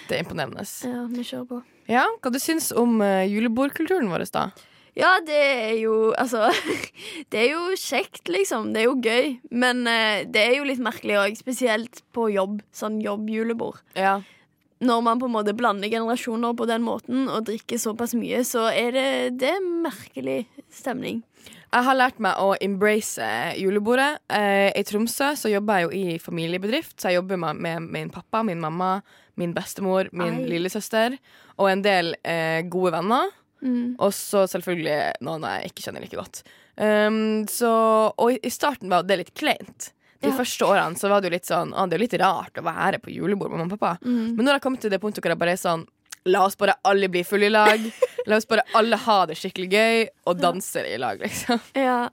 Det 0.08 0.16
er 0.18 0.24
imponerende. 0.24 0.64
ja, 0.88 1.04
vi 1.06 1.22
kjører 1.22 1.46
på. 1.48 1.62
Ja, 1.90 2.06
Hva 2.22 2.32
du 2.32 2.40
syns 2.40 2.70
om 2.72 3.00
uh, 3.02 3.24
julebordkulturen 3.28 4.08
vår, 4.12 4.26
da? 4.32 4.48
Ja, 4.94 5.16
det 5.26 5.34
er 5.34 5.72
jo 5.80 6.12
Altså 6.14 6.52
Det 7.32 7.40
er 7.40 7.48
jo 7.50 7.74
kjekt, 7.78 8.28
liksom. 8.30 8.72
Det 8.74 8.84
er 8.84 8.86
jo 8.88 9.00
gøy. 9.02 9.34
Men 9.50 9.82
uh, 9.88 10.22
det 10.24 10.44
er 10.44 10.56
jo 10.58 10.68
litt 10.68 10.82
merkelig 10.82 11.18
òg, 11.20 11.40
spesielt 11.40 12.04
på 12.14 12.28
jobb. 12.34 12.62
Sånn 12.74 13.00
jobbjulebord. 13.04 13.82
Ja. 13.98 14.20
Når 14.84 15.04
man 15.06 15.20
på 15.20 15.28
en 15.28 15.36
måte 15.36 15.54
blander 15.56 15.90
generasjoner 15.92 16.56
på 16.58 16.66
den 16.68 16.82
måten 16.84 17.28
og 17.30 17.46
drikker 17.48 17.80
såpass 17.80 18.12
mye, 18.18 18.42
så 18.44 18.66
er 18.68 18.90
det, 18.96 19.08
det 19.40 19.52
er 19.54 19.62
merkelig 19.62 20.42
stemning. 20.72 21.22
Jeg 21.74 21.82
har 21.88 21.96
lært 21.98 22.20
meg 22.22 22.38
å 22.38 22.52
embrace 22.62 23.26
julebordet. 23.58 24.20
Eh, 24.30 24.70
I 24.78 24.82
Tromsø 24.86 25.32
så 25.38 25.50
jobber 25.50 25.80
jeg 25.80 25.86
jo 25.88 25.94
i 26.14 26.18
familiebedrift, 26.22 26.94
så 27.02 27.10
jeg 27.10 27.18
jobber 27.18 27.40
med, 27.42 27.58
med 27.66 27.88
min 27.96 28.12
pappa, 28.14 28.44
min 28.46 28.60
mamma, 28.62 29.00
min 29.40 29.54
bestemor, 29.56 30.06
min 30.14 30.44
Ei. 30.44 30.50
lillesøster 30.52 31.16
og 31.58 31.70
en 31.72 31.82
del 31.82 32.12
eh, 32.22 32.60
gode 32.70 32.94
venner. 32.94 33.32
Mm. 33.64 33.96
Og 33.98 34.12
så 34.14 34.44
selvfølgelig 34.52 35.00
noen 35.26 35.46
jeg 35.48 35.72
ikke 35.72 35.86
kjenner 35.88 36.04
like 36.04 36.18
godt. 36.20 36.44
Um, 36.78 37.44
så, 37.50 37.70
og 38.18 38.34
i, 38.34 38.38
i 38.46 38.50
starten 38.54 38.90
var 38.92 39.06
det 39.08 39.18
litt 39.22 39.34
kleint. 39.38 39.90
De 40.22 40.30
Ja. 40.30 40.36
første 40.38 40.64
årene 40.66 40.96
så 41.00 41.10
var 41.10 41.20
det 41.20 41.28
jo 41.28 41.34
litt 41.34 41.48
sånn 41.50 41.74
ah, 41.76 41.84
Det 41.86 41.94
er 41.96 42.00
jo 42.00 42.04
litt 42.06 42.14
rart 42.22 42.56
å 42.56 42.62
være 42.64 42.98
på 43.02 43.12
julebord 43.12 43.50
med 43.52 43.60
mamma 43.60 43.74
og 43.76 43.80
pappa. 43.82 43.98
Mm. 44.06 44.36
Men 44.36 44.40
nå 44.46 44.50
har 44.52 44.56
jeg 44.60 44.64
kommet 44.64 44.80
til 44.86 44.94
det 44.94 45.00
punktet 45.02 45.20
hvor 45.26 45.34
jeg 45.34 45.40
bare 45.42 45.52
er 45.58 45.60
sånn 45.60 45.82
La 46.26 46.44
oss 46.46 46.56
bare 46.56 46.74
alle 46.88 47.08
bli 47.12 47.20
fulle 47.24 47.46
i 47.46 47.52
lag. 47.52 47.82
La 48.26 48.36
oss 48.40 48.46
bare 48.48 48.62
alle 48.74 48.96
ha 48.96 49.16
det 49.28 49.34
skikkelig 49.36 49.66
gøy 49.74 50.06
og 50.30 50.38
danse 50.40 50.80
i 50.88 50.96
lag, 50.96 51.18
liksom. 51.20 51.60
Ja. 51.76 52.08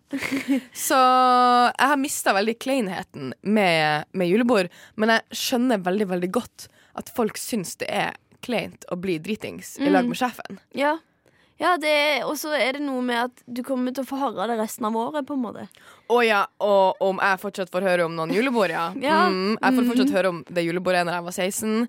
Så 0.75 0.97
jeg 0.97 1.87
har 1.93 1.99
mista 2.01 2.33
veldig 2.35 2.57
kleinheten 2.59 3.31
med, 3.41 4.09
med 4.11 4.27
julebord, 4.27 4.67
men 4.99 5.13
jeg 5.15 5.39
skjønner 5.45 5.79
veldig, 5.85 6.09
veldig 6.11 6.31
godt 6.35 6.67
at 6.99 7.13
folk 7.15 7.39
syns 7.39 7.77
det 7.79 7.87
er 7.87 8.17
kleint 8.43 8.83
å 8.91 8.97
bli 8.99 9.15
dritings 9.23 9.77
i 9.79 9.87
lag 9.89 10.03
Mm. 10.03 10.09
med 10.11 10.17
sjefen. 10.19 10.59
Ja. 10.75 10.97
Ja, 11.61 11.75
det 11.77 12.23
og 12.25 12.33
så 12.41 12.55
er 12.57 12.73
det 12.73 12.81
noe 12.81 13.03
med 13.05 13.19
at 13.29 13.43
du 13.45 13.61
kommer 13.63 13.93
til 13.93 14.01
å 14.03 14.09
få 14.09 14.17
høre 14.17 14.47
det 14.49 14.55
resten 14.57 14.87
av 14.89 14.95
året, 14.97 15.27
på 15.29 15.35
en 15.37 15.43
måte. 15.43 15.67
Å 16.09 16.17
ja, 16.25 16.39
og 16.59 16.97
om 17.05 17.19
jeg 17.21 17.37
fortsatt 17.43 17.69
får 17.71 17.85
høre 17.85 18.07
om 18.07 18.15
noen 18.17 18.33
julebord, 18.33 18.73
ja. 18.73 18.87
Ja. 18.99 19.27
Mm, 19.29 19.59
jeg 19.61 19.77
får 19.77 19.85
fortsatt 19.91 20.09
Mhm. 20.09 20.15
høre 20.17 20.29
om 20.33 20.43
det 20.49 20.65
julebordet 20.65 21.05
når 21.05 21.13
jeg 21.19 21.23
var 21.29 21.31
16. 21.37 21.87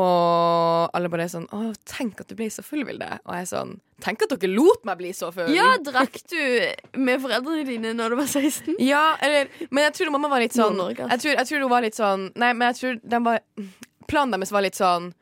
Og 0.00 0.94
alle 0.96 1.10
bare 1.12 1.26
er 1.26 1.32
sånn 1.34 1.48
Å, 1.52 1.74
tenk 1.84 2.22
at 2.22 2.30
du 2.30 2.36
ble 2.38 2.46
så 2.52 2.64
full, 2.64 2.84
Vilde. 2.88 3.08
Og 3.26 3.34
jeg 3.36 3.44
er 3.44 3.50
sånn 3.50 3.74
Tenk 4.02 4.24
at 4.24 4.32
dere 4.32 4.50
lot 4.50 4.86
meg 4.88 4.98
bli 4.98 5.10
så 5.14 5.28
full. 5.34 5.52
Ja, 5.52 5.74
drakk 5.84 6.16
du 6.32 6.38
med 6.98 7.20
foreldrene 7.22 7.66
dine 7.68 7.92
når 7.98 8.14
du 8.14 8.18
var 8.22 8.30
16? 8.30 8.78
Ja, 8.82 9.04
eller 9.22 9.52
Men 9.68 9.90
jeg 9.90 9.98
tror 9.98 10.14
mamma 10.14 10.32
var 10.32 10.44
litt 10.44 10.56
sånn 10.56 10.80
jeg 10.80 11.20
tror, 11.20 11.34
jeg 11.34 11.48
tror 11.50 11.64
hun 11.66 11.72
var 11.74 11.84
litt 11.84 11.98
sånn 11.98 12.30
Nei, 12.40 12.54
men 12.56 12.72
jeg 12.72 12.80
tror 12.80 13.02
den 13.14 13.26
var 13.28 13.42
Planen 14.08 14.34
deres 14.36 14.54
var 14.54 14.64
litt 14.64 14.80
sånn 14.80 15.12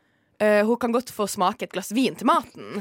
Uh, 0.40 0.64
hun 0.64 0.78
kan 0.80 0.92
godt 0.92 1.10
få 1.12 1.26
smake 1.28 1.66
et 1.66 1.72
glass 1.74 1.90
vin 1.92 2.14
til 2.16 2.24
maten, 2.24 2.78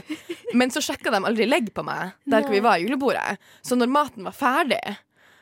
men 0.55 0.71
så 0.71 0.79
sjekka 0.79 1.11
de 1.11 1.19
aldri 1.27 1.43
legg 1.43 1.73
på 1.75 1.83
meg 1.83 2.13
der 2.31 2.45
vi 2.47 2.61
var 2.63 2.79
i 2.79 2.85
julebordet. 2.85 3.35
Så 3.67 3.75
når 3.75 3.89
maten 3.91 4.23
var 4.23 4.37
ferdig, 4.37 4.79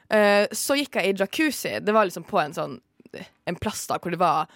uh, 0.09 0.49
så 0.49 0.79
gikk 0.79 0.97
jeg 0.97 1.11
i 1.11 1.19
jacuzzi. 1.19 1.75
Det 1.85 1.93
var 1.93 2.09
liksom 2.09 2.25
på 2.25 2.41
en 2.41 2.57
sånn 2.57 2.73
en 3.47 3.57
plass 3.59 3.85
da 3.89 3.97
hvor 4.01 4.13
det 4.13 4.19
var 4.21 4.49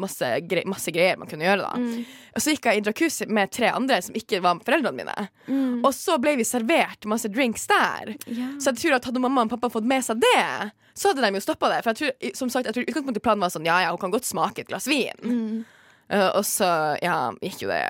masse, 0.00 0.28
gre 0.48 0.62
masse 0.68 0.92
greier 0.94 1.18
man 1.20 1.30
kunne 1.30 1.46
gjøre. 1.46 1.64
da 1.64 1.74
Mm. 1.78 2.04
Og 2.34 2.42
så 2.42 2.54
gikk 2.54 2.66
jeg 2.68 2.80
i 2.80 2.82
jacuzzi 2.86 3.26
med 3.30 3.50
tre 3.54 3.70
andre 3.70 4.00
som 4.02 4.16
ikke 4.18 4.40
var 4.42 4.60
foreldrene 4.64 4.96
mine. 4.98 5.28
Mm. 5.46 5.80
Og 5.86 5.92
så 5.94 6.16
ble 6.22 6.36
vi 6.40 6.46
servert 6.46 7.06
masse 7.10 7.30
drinks 7.30 7.66
der. 7.70 8.14
Så 8.58 8.72
jeg 8.72 8.80
tror 8.82 8.98
at 8.98 9.08
hadde 9.08 9.22
mamma 9.22 9.44
og 9.46 9.52
pappa 9.52 9.70
fått 9.72 9.88
med 9.88 10.04
seg 10.06 10.22
det, 10.22 10.70
så 10.98 11.12
hadde 11.12 11.24
de 11.24 11.38
jo 11.38 11.44
stoppa 11.44 11.70
det. 11.72 11.82
For 11.84 11.94
jeg 11.94 12.00
tror, 12.00 12.32
som 12.40 12.50
sagt, 12.52 12.68
jeg 12.68 12.76
tror 12.76 12.88
utgangspunktet 12.88 13.22
i 13.22 13.26
planen 13.26 13.44
var 13.44 13.54
sånn 13.54 13.68
ja 13.68 13.78
ja, 13.84 13.92
hun 13.94 14.02
kan 14.02 14.14
godt 14.14 14.28
smake 14.28 14.64
et 14.64 14.70
glass 14.70 14.88
vin. 14.90 15.22
Mm. 15.22 15.62
Uh, 16.08 16.30
og 16.38 16.44
så 16.48 16.68
ja, 17.04 17.28
gikk 17.44 17.66
jo 17.66 17.68
det 17.68 17.82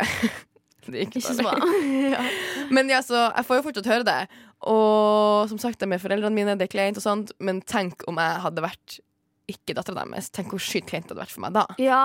Det 0.88 1.04
gikk 1.04 1.18
Ikke 1.20 1.34
så 1.36 1.44
bra. 1.44 1.52
ja. 2.14 2.22
Men 2.74 2.88
ja, 2.90 3.02
så 3.04 3.28
jeg 3.28 3.46
får 3.46 3.60
jo 3.60 3.64
fortsatt 3.66 3.90
høre 3.92 4.06
det. 4.08 4.20
Og 4.72 5.50
som 5.50 5.60
sagt, 5.60 5.78
det 5.82 5.88
med 5.90 6.00
foreldrene 6.02 6.34
mine, 6.34 6.56
det 6.58 6.66
er 6.66 6.72
kleint 6.72 6.98
og 6.98 7.04
sånt, 7.04 7.34
men 7.44 7.60
tenk 7.68 8.02
om 8.10 8.18
jeg 8.18 8.40
hadde 8.42 8.64
vært 8.64 8.98
ikke 9.48 9.74
dattera 9.74 10.04
deres. 10.04 10.30
Tenk 10.30 10.50
hvor 10.52 10.60
sykt 10.62 10.88
kleint 10.90 11.08
det 11.08 11.14
hadde 11.16 11.22
vært 11.24 11.34
for 11.34 11.44
meg 11.46 11.52
da. 11.56 11.66
Ja, 11.82 12.02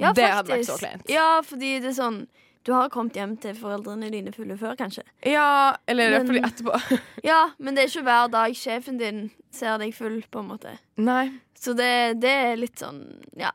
ja 0.00 0.12
Det 0.12 0.24
faktisk. 0.24 0.36
hadde 0.36 0.52
vært 0.54 0.68
så 0.70 0.78
kleint. 0.80 1.08
Ja, 1.12 1.28
fordi 1.46 1.74
det 1.80 1.92
er 1.92 1.96
sånn 2.02 2.26
Du 2.66 2.72
har 2.74 2.88
kommet 2.90 3.14
hjem 3.14 3.36
til 3.38 3.54
foreldrene 3.54 4.08
dine 4.10 4.32
fulle 4.34 4.56
før, 4.58 4.72
kanskje. 4.74 5.04
Ja, 5.22 5.76
eller 5.86 6.16
Men- 6.24 6.42
etterpå. 6.44 6.74
Ja, 7.24 7.50
men 7.60 7.76
det 7.76 7.84
er 7.84 7.88
ikke 7.92 8.02
hver 8.08 8.30
dag 8.32 8.56
sjefen 8.58 8.98
din 8.98 9.30
ser 9.54 9.78
deg 9.78 9.94
full, 9.94 10.22
på 10.32 10.40
en 10.42 10.48
måte. 10.48 10.72
Nei. 10.98 11.28
Så 11.54 11.76
det, 11.78 12.18
det 12.20 12.32
er 12.50 12.56
litt 12.56 12.74
sånn 12.82 13.22
Ja. 13.38 13.52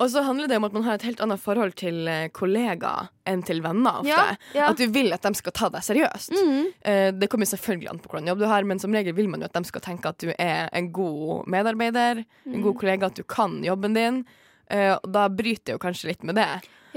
Og 0.00 0.10
så 0.10 0.22
handler 0.26 0.48
det 0.50 0.56
om 0.58 0.64
at 0.64 0.72
man 0.72 0.82
har 0.82 0.94
et 0.98 1.02
helt 1.06 1.20
annet 1.20 1.38
forhold 1.40 1.74
til 1.78 2.08
eh, 2.10 2.28
kollegaer 2.34 3.08
enn 3.28 3.42
til 3.46 3.60
venner 3.62 4.00
ofte. 4.00 4.08
Ja, 4.10 4.36
ja. 4.54 4.68
At 4.72 4.76
du 4.80 4.86
vil 4.90 5.12
at 5.14 5.22
de 5.22 5.32
skal 5.38 5.52
ta 5.52 5.68
deg 5.70 5.82
seriøst. 5.86 6.32
Mhm. 6.34 6.64
Eh, 6.82 7.10
Det 7.12 7.28
kommer 7.30 7.46
selvfølgelig 7.46 7.90
an 7.90 7.98
på 8.02 8.08
hvordan 8.10 8.26
jobb 8.32 8.38
du 8.42 8.46
har, 8.50 8.64
men 8.64 8.78
som 8.82 8.92
regel 8.92 9.14
vil 9.14 9.28
man 9.28 9.40
jo 9.40 9.46
at 9.46 9.52
de 9.54 9.64
skal 9.64 9.80
tenke 9.80 10.06
at 10.10 10.18
du 10.18 10.32
er 10.38 10.68
en 10.72 10.90
god 10.92 11.46
medarbeider, 11.46 12.24
en 12.24 12.52
Mhm. 12.52 12.62
god 12.62 12.78
kollega, 12.80 13.06
at 13.06 13.14
du 13.14 13.22
kan 13.22 13.62
jobben 13.64 13.94
din. 13.94 14.24
Eh, 14.70 14.96
Og 15.02 15.12
da 15.12 15.28
bryter 15.28 15.64
det 15.64 15.72
jo 15.72 15.78
kanskje 15.78 16.08
litt 16.08 16.24
med 16.24 16.34
det. 16.34 16.48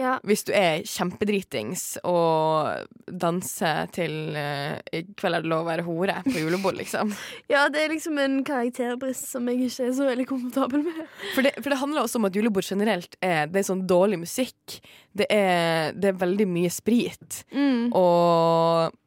Ja. 0.02 0.16
Hvis 0.28 0.46
du 0.48 0.52
er 0.58 0.82
kjempedritings 0.88 1.86
og 2.08 2.88
danser 3.06 3.92
til 3.96 4.36
uh, 4.36 4.78
I 4.94 5.04
kveld 5.20 5.38
er 5.38 5.46
det 5.46 5.52
lov 5.52 5.66
å 5.66 5.70
være 5.70 5.86
hore 5.86 6.18
på 6.26 6.38
julebord, 6.40 6.80
liksom. 6.80 7.14
ja, 7.54 7.68
det 7.72 7.84
er 7.84 7.94
liksom 7.94 8.18
en 8.22 8.40
karakterbrist 8.48 9.30
som 9.32 9.50
jeg 9.52 9.68
ikke 9.68 9.90
er 9.90 9.94
så 9.98 10.08
veldig 10.10 10.28
komfortabel 10.30 10.86
med. 10.88 11.04
For 11.36 11.46
det, 11.46 11.54
for 11.60 11.74
det 11.74 11.82
handler 11.82 12.06
også 12.06 12.22
om 12.22 12.30
at 12.30 12.38
julebord 12.38 12.68
generelt 12.68 13.18
er, 13.22 13.46
det 13.52 13.62
er 13.62 13.70
sånn 13.70 13.86
dårlig 13.90 14.24
musikk. 14.24 14.80
Det 15.18 15.28
er, 15.32 15.94
det 15.98 16.12
er 16.12 16.20
veldig 16.22 16.48
mye 16.50 16.72
sprit. 16.74 17.44
Mm. 17.54 17.92
Og 17.98 18.98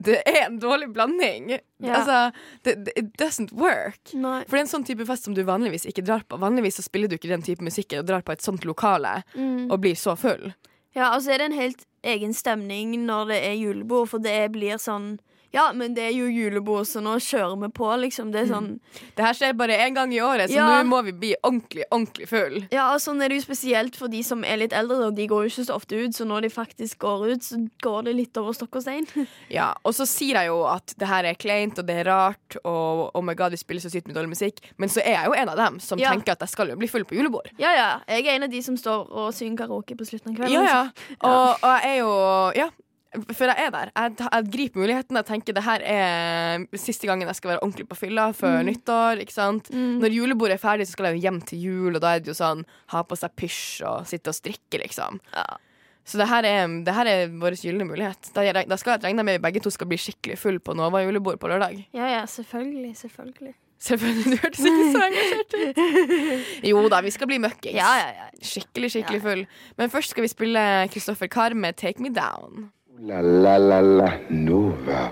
det 0.00 0.18
er 0.26 0.46
en 0.46 0.58
dårlig 0.62 0.88
blanding. 0.96 1.50
Yeah. 1.82 1.92
Altså, 1.98 2.18
det, 2.64 2.74
det, 2.86 2.92
it 2.96 3.10
doesn't 3.20 3.52
work. 3.52 4.00
Nei. 4.16 4.40
For 4.48 4.56
det 4.56 4.62
er 4.62 4.66
en 4.66 4.72
sånn 4.72 4.86
type 4.88 5.04
fest 5.08 5.28
som 5.28 5.34
du 5.36 5.42
vanligvis 5.44 5.84
ikke 5.90 6.04
drar 6.06 6.24
på. 6.28 6.38
Vanligvis 6.40 6.80
så 6.80 6.84
spiller 6.86 7.08
du 7.12 7.18
ikke 7.18 7.28
den 7.32 7.44
type 7.44 7.64
musikk 7.64 7.92
og 7.98 8.06
drar 8.08 8.24
på 8.24 8.32
et 8.32 8.44
sånt 8.44 8.64
lokale 8.68 9.18
Mm. 9.36 9.70
og 9.70 9.80
blir 9.84 9.94
så 9.98 10.16
full. 10.16 10.54
Ja, 10.96 11.12
og 11.14 11.22
så 11.22 11.34
er 11.34 11.38
det 11.38 11.50
en 11.50 11.58
helt 11.60 11.84
egen 12.02 12.32
stemning 12.34 12.96
når 13.06 13.28
det 13.28 13.40
er 13.50 13.58
julebord, 13.60 14.08
for 14.08 14.18
det 14.24 14.38
blir 14.56 14.80
sånn 14.80 15.18
Ja, 15.52 15.72
men 15.74 15.94
det 15.94 16.04
er 16.04 16.12
jo 16.14 16.26
julebord, 16.30 16.86
så 16.86 17.00
nå 17.02 17.16
kjører 17.18 17.56
vi 17.60 17.68
på, 17.74 17.88
liksom. 17.98 18.30
Det 18.32 18.42
er 18.44 18.46
sånn 18.52 18.68
Det 19.16 19.24
her 19.24 19.34
skjer 19.34 19.56
bare 19.58 19.76
én 19.82 19.94
gang 19.96 20.12
i 20.14 20.20
året, 20.22 20.48
så 20.50 20.54
Ja. 20.54 20.66
nå 20.82 20.86
må 20.88 21.02
vi 21.04 21.12
bli 21.12 21.34
ordentlig, 21.42 21.84
ordentlig 21.90 22.28
full. 22.28 22.68
Ja, 22.70 22.92
og 22.94 23.00
sånn 23.00 23.20
er 23.22 23.28
det 23.28 23.40
jo 23.40 23.46
spesielt 23.52 23.96
for 23.96 24.08
de 24.08 24.22
som 24.22 24.44
er 24.44 24.56
litt 24.58 24.72
eldre. 24.72 25.06
og 25.08 25.14
De 25.16 25.26
går 25.26 25.42
jo 25.44 25.50
ikke 25.50 25.66
så 25.66 25.74
ofte 25.74 25.96
ut, 26.04 26.12
så 26.14 26.24
når 26.24 26.42
de 26.42 26.48
faktisk 26.50 26.98
går 26.98 27.32
ut, 27.32 27.40
så 27.42 27.58
går 27.82 28.04
det 28.04 28.14
litt 28.16 28.36
over 28.38 28.52
stokk 28.52 28.76
og 28.76 28.82
stein. 28.82 29.06
Ja, 29.50 29.74
Og 29.84 29.92
så 29.94 30.06
sier 30.06 30.34
jeg 30.38 30.46
jo 30.46 30.62
at 30.66 30.94
det 30.98 31.08
her 31.08 31.24
er 31.24 31.34
kleint 31.34 31.78
og 31.78 31.86
det 31.86 32.06
er 32.06 32.10
rart, 32.10 32.56
og 32.64 33.10
oh 33.14 33.22
my 33.22 33.34
god, 33.34 33.50
de 33.50 33.56
spiller 33.56 33.80
så 33.82 33.90
sykt 33.90 34.06
med 34.06 34.14
dårlig 34.16 34.30
musikk, 34.36 34.60
men 34.78 34.88
så 34.88 35.00
er 35.02 35.16
jeg 35.18 35.26
jo 35.26 35.32
en 35.32 35.48
av 35.48 35.56
dem 35.56 35.80
som 35.80 35.98
Ja. 35.98 36.10
tenker 36.12 36.32
at 36.32 36.38
jeg 36.40 36.48
skal 36.50 36.68
jo 36.68 36.76
bli 36.76 36.86
full 36.86 37.04
på 37.04 37.16
julebord. 37.18 37.50
Ja, 37.58 37.74
ja. 37.74 38.00
Jeg 38.08 38.26
er 38.26 38.36
en 38.36 38.42
av 38.44 38.50
de 38.50 38.62
som 38.62 38.76
står 38.76 39.10
og 39.10 39.34
synger 39.34 39.66
karaoke 39.66 39.96
på 39.96 40.06
slutten 40.06 40.30
av 40.30 40.36
kvelden. 40.38 40.52
Ja, 40.52 40.62
ja. 40.62 40.90
Og, 41.26 41.58
og 41.62 41.80
jeg 41.82 41.98
er 41.98 41.98
jo 41.98 42.52
Ja. 42.54 42.70
For 43.34 43.44
jeg 43.50 43.56
er 43.58 43.70
der. 43.74 43.90
Jeg, 43.96 44.12
jeg 44.22 44.50
griper 44.52 44.80
muligheten. 44.84 45.16
Jeg 45.18 45.26
tenker 45.26 45.56
det 45.56 45.64
her 45.66 45.82
er 45.82 46.66
siste 46.78 47.08
gangen 47.10 47.26
jeg 47.26 47.34
skal 47.40 47.50
være 47.56 47.62
ordentlig 47.64 47.88
på 47.90 47.96
fylla 47.98 48.28
før 48.32 48.60
Mm. 48.62 48.68
nyttår. 48.70 49.20
ikke 49.24 49.34
sant? 49.34 49.70
Mm. 49.74 49.96
Når 50.02 50.14
julebordet 50.14 50.54
er 50.54 50.62
ferdig, 50.62 50.86
så 50.86 50.92
skal 50.94 51.08
jeg 51.10 51.16
jo 51.18 51.24
hjem 51.26 51.40
til 51.44 51.58
jul, 51.64 51.96
og 51.96 52.00
da 52.04 52.14
er 52.14 52.20
det 52.22 52.30
jo 52.30 52.36
sånn 52.38 52.62
ha 52.94 53.02
på 53.02 53.18
seg 53.18 53.34
pysj 53.36 53.82
og 53.88 54.06
sitte 54.06 54.30
og 54.30 54.34
strikke, 54.38 54.78
liksom. 54.78 55.18
Så 56.06 56.18
det 56.18 56.28
her 56.30 56.44
er, 56.48 56.68
det 56.84 56.94
her 56.94 57.06
er 57.06 57.28
vår 57.28 57.54
gylne 57.60 57.84
mulighet. 57.86 58.30
Da, 58.34 58.46
da 58.66 58.76
skal 58.80 58.94
jeg 58.96 59.02
regne 59.04 59.22
med 59.26 59.36
vi 59.40 59.42
begge 59.50 59.60
to 59.62 59.70
skal 59.70 59.86
bli 59.90 59.98
skikkelig 60.00 60.38
full 60.38 60.58
på 60.58 60.74
Nova 60.74 61.02
julebord 61.04 61.38
på 61.42 61.50
lørdag. 61.50 61.84
Ja, 61.92 62.06
ja, 62.14 62.22
selvfølgelig. 62.26 62.94
Selvfølgelig. 62.96 63.54
Selvfølgelig, 63.80 64.24
Du 64.24 64.36
hørtes 64.42 64.64
ikke 64.70 64.88
så 64.92 65.04
engasjert 65.06 65.54
ut. 65.60 65.78
Jo 66.70 66.82
da, 66.92 66.98
vi 67.00 67.10
skal 67.14 67.26
bli 67.30 67.38
møkkings. 67.40 67.74
Ja, 67.78 67.92
ja, 68.00 68.08
ja. 68.18 68.26
Skikkelig, 68.44 68.90
skikkelig 68.92 69.22
full. 69.24 69.46
Men 69.78 69.90
først 69.92 70.10
skal 70.14 70.22
vi 70.26 70.28
spille 70.32 70.64
Kristoffer 70.92 71.30
Karr 71.32 71.54
med 71.54 71.76
'Take 71.80 71.98
Me 72.00 72.10
Down'. 72.12 72.68
La 73.02 73.22
la 73.22 73.56
la 73.56 73.80
la 73.80 74.08
Nova. 74.28 75.06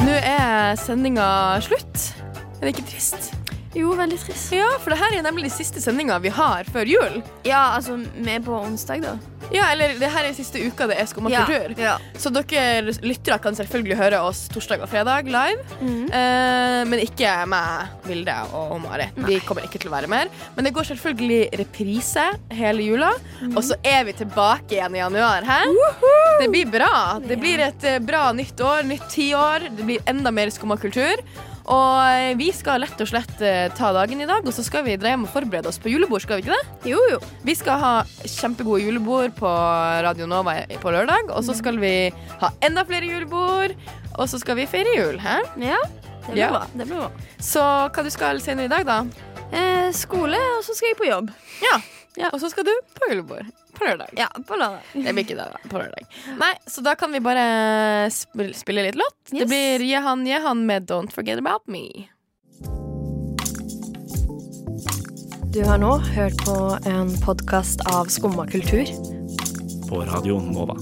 Nå 0.00 0.14
er 0.16 0.72
sendinga 0.80 1.26
slutt. 1.60 2.14
Er 2.56 2.64
det 2.64 2.72
ikke 2.72 2.86
trist? 2.94 3.28
Jo, 3.76 3.92
veldig 3.98 4.16
trist. 4.22 4.54
Ja, 4.56 4.70
for 4.80 4.94
det 4.94 4.98
her 5.02 5.18
er 5.18 5.26
nemlig 5.26 5.52
siste 5.52 5.82
sendinga 5.84 6.16
vi 6.24 6.32
har 6.32 6.64
før 6.72 6.88
jul. 6.88 7.20
Ja, 7.44 7.74
altså, 7.76 7.98
vi 8.16 8.38
er 8.38 8.40
på 8.40 8.56
onsdag, 8.56 9.04
da. 9.04 9.18
Ja, 9.54 9.68
eller 9.72 9.94
det 10.00 10.08
her 10.10 10.26
er 10.26 10.34
siste 10.36 10.60
uka 10.62 10.88
det 10.90 10.98
er 11.00 11.08
Skumma 11.08 11.30
Ja, 11.32 11.44
ja. 11.78 11.94
Så 12.18 12.32
dere 12.34 12.94
lyttere 13.04 13.38
kan 13.42 13.56
selvfølgelig 13.58 13.98
høre 13.98 14.20
oss 14.26 14.46
torsdag 14.52 14.82
og 14.84 14.90
fredag 14.90 15.30
live. 15.30 15.62
Mm. 15.80 16.06
Eh, 16.10 16.80
men 16.90 17.02
ikke 17.04 17.32
meg, 17.50 17.94
Vilde 18.06 18.36
og 18.56 18.76
Mari. 18.84 19.08
Vi 19.28 19.40
kommer 19.46 19.66
ikke 19.66 19.80
til 19.82 19.90
å 19.92 19.96
være 19.96 20.10
mer. 20.10 20.30
Men 20.56 20.68
det 20.68 20.74
går 20.76 20.90
selvfølgelig 20.90 21.40
reprise 21.62 22.26
hele 22.54 22.86
jula. 22.86 23.12
Mm. 23.40 23.54
Og 23.54 23.62
så 23.66 23.78
er 23.86 24.06
vi 24.08 24.16
tilbake 24.18 24.78
igjen 24.78 24.96
i 24.98 25.02
januar. 25.02 25.46
Hæ? 25.46 25.60
Det 26.42 26.50
blir 26.52 26.70
bra. 26.70 26.94
Det 27.22 27.38
blir 27.40 27.62
et 27.66 27.86
eh, 27.86 28.00
bra 28.02 28.28
nytt 28.36 28.60
år, 28.60 28.86
nytt 28.88 29.06
tiår. 29.12 29.70
Det 29.76 29.86
blir 29.86 30.10
enda 30.10 30.34
mer 30.34 30.52
Skumma 30.54 30.78
kultur. 30.80 31.22
Og 31.66 32.38
vi 32.38 32.52
skal 32.54 32.78
lett 32.84 33.00
og 33.02 33.08
slett 33.10 33.40
eh, 33.42 33.66
ta 33.74 33.88
dagen 33.96 34.20
i 34.22 34.26
dag, 34.28 34.44
og 34.46 34.54
så 34.54 34.62
skal 34.62 34.84
vi 34.86 34.94
dreie 35.00 35.16
hjem 35.16 35.24
og 35.26 35.32
forberede 35.34 35.66
oss 35.70 35.80
på 35.82 35.90
julebord. 35.90 36.22
skal 36.22 36.38
vi 36.38 36.44
ikke 36.46 36.54
det? 36.54 36.90
Jo, 36.92 37.00
jo. 37.10 37.18
Vi 37.42 37.56
skal 37.58 37.80
ha 37.82 37.92
kjempegode 38.22 38.84
julebord 38.84 39.34
på 39.38 39.50
Radio 40.06 40.28
Nova 40.30 40.54
på 40.82 40.92
lørdag. 40.94 41.32
Og 41.34 41.42
så 41.46 41.56
skal 41.58 41.80
vi 41.82 41.94
ha 42.42 42.52
enda 42.62 42.84
flere 42.86 43.08
julebord, 43.10 43.74
og 44.16 44.28
så 44.30 44.38
skal 44.38 44.60
vi 44.60 44.68
feire 44.70 44.94
jul. 44.94 45.18
Hæ? 45.18 45.40
Ja, 45.58 45.80
det 46.26 46.32
blir 46.32 46.44
Ja. 46.44 46.50
bra. 46.54 46.66
Det 46.72 46.86
blir 46.86 47.02
bra. 47.02 47.10
Så 47.42 47.60
hva 47.90 48.02
du 48.06 48.10
skal 48.14 48.40
senere 48.40 48.70
i 48.70 48.74
dag, 48.76 48.86
da? 48.86 49.00
Eh, 49.50 49.90
skole, 49.92 50.38
og 50.58 50.62
så 50.66 50.74
skal 50.74 50.88
jeg 50.94 50.98
på 51.02 51.10
jobb. 51.10 51.30
Ja. 51.62 51.80
Og 52.32 52.40
så 52.40 52.48
skal 52.48 52.64
du 52.64 52.72
på 52.94 53.10
julebord 53.10 53.44
på 53.76 53.84
lørdag. 53.88 54.10
Ja, 54.18 54.26
på 54.48 54.58
lørdag. 54.58 54.82
Det 54.92 55.12
blir 55.12 55.24
ikke 55.26 55.38
det, 55.38 55.46
da. 55.52 55.70
På 55.70 55.80
lørdag. 55.80 56.18
Nei, 56.40 56.52
så 56.66 56.84
da 56.86 56.96
kan 56.98 57.12
vi 57.12 57.22
bare 57.24 57.46
spille, 58.14 58.56
spille 58.56 58.86
litt 58.88 58.98
låt. 58.98 59.16
Det 59.30 59.46
blir 59.46 59.84
Jehan 59.86 60.26
Jehan 60.26 60.66
med 60.66 60.88
Don't 60.90 61.14
Forget 61.14 61.42
About 61.42 61.66
Me. 61.70 62.08
Du 65.56 65.62
har 65.64 65.78
nå 65.80 65.94
hørt 66.12 66.36
på 66.44 66.56
en 66.84 67.14
podkast 67.24 67.80
av 67.88 68.10
Skumma 68.12 68.44
kultur. 68.50 68.84
På 69.88 70.02
radioen 70.04 70.50
Nova. 70.52 70.76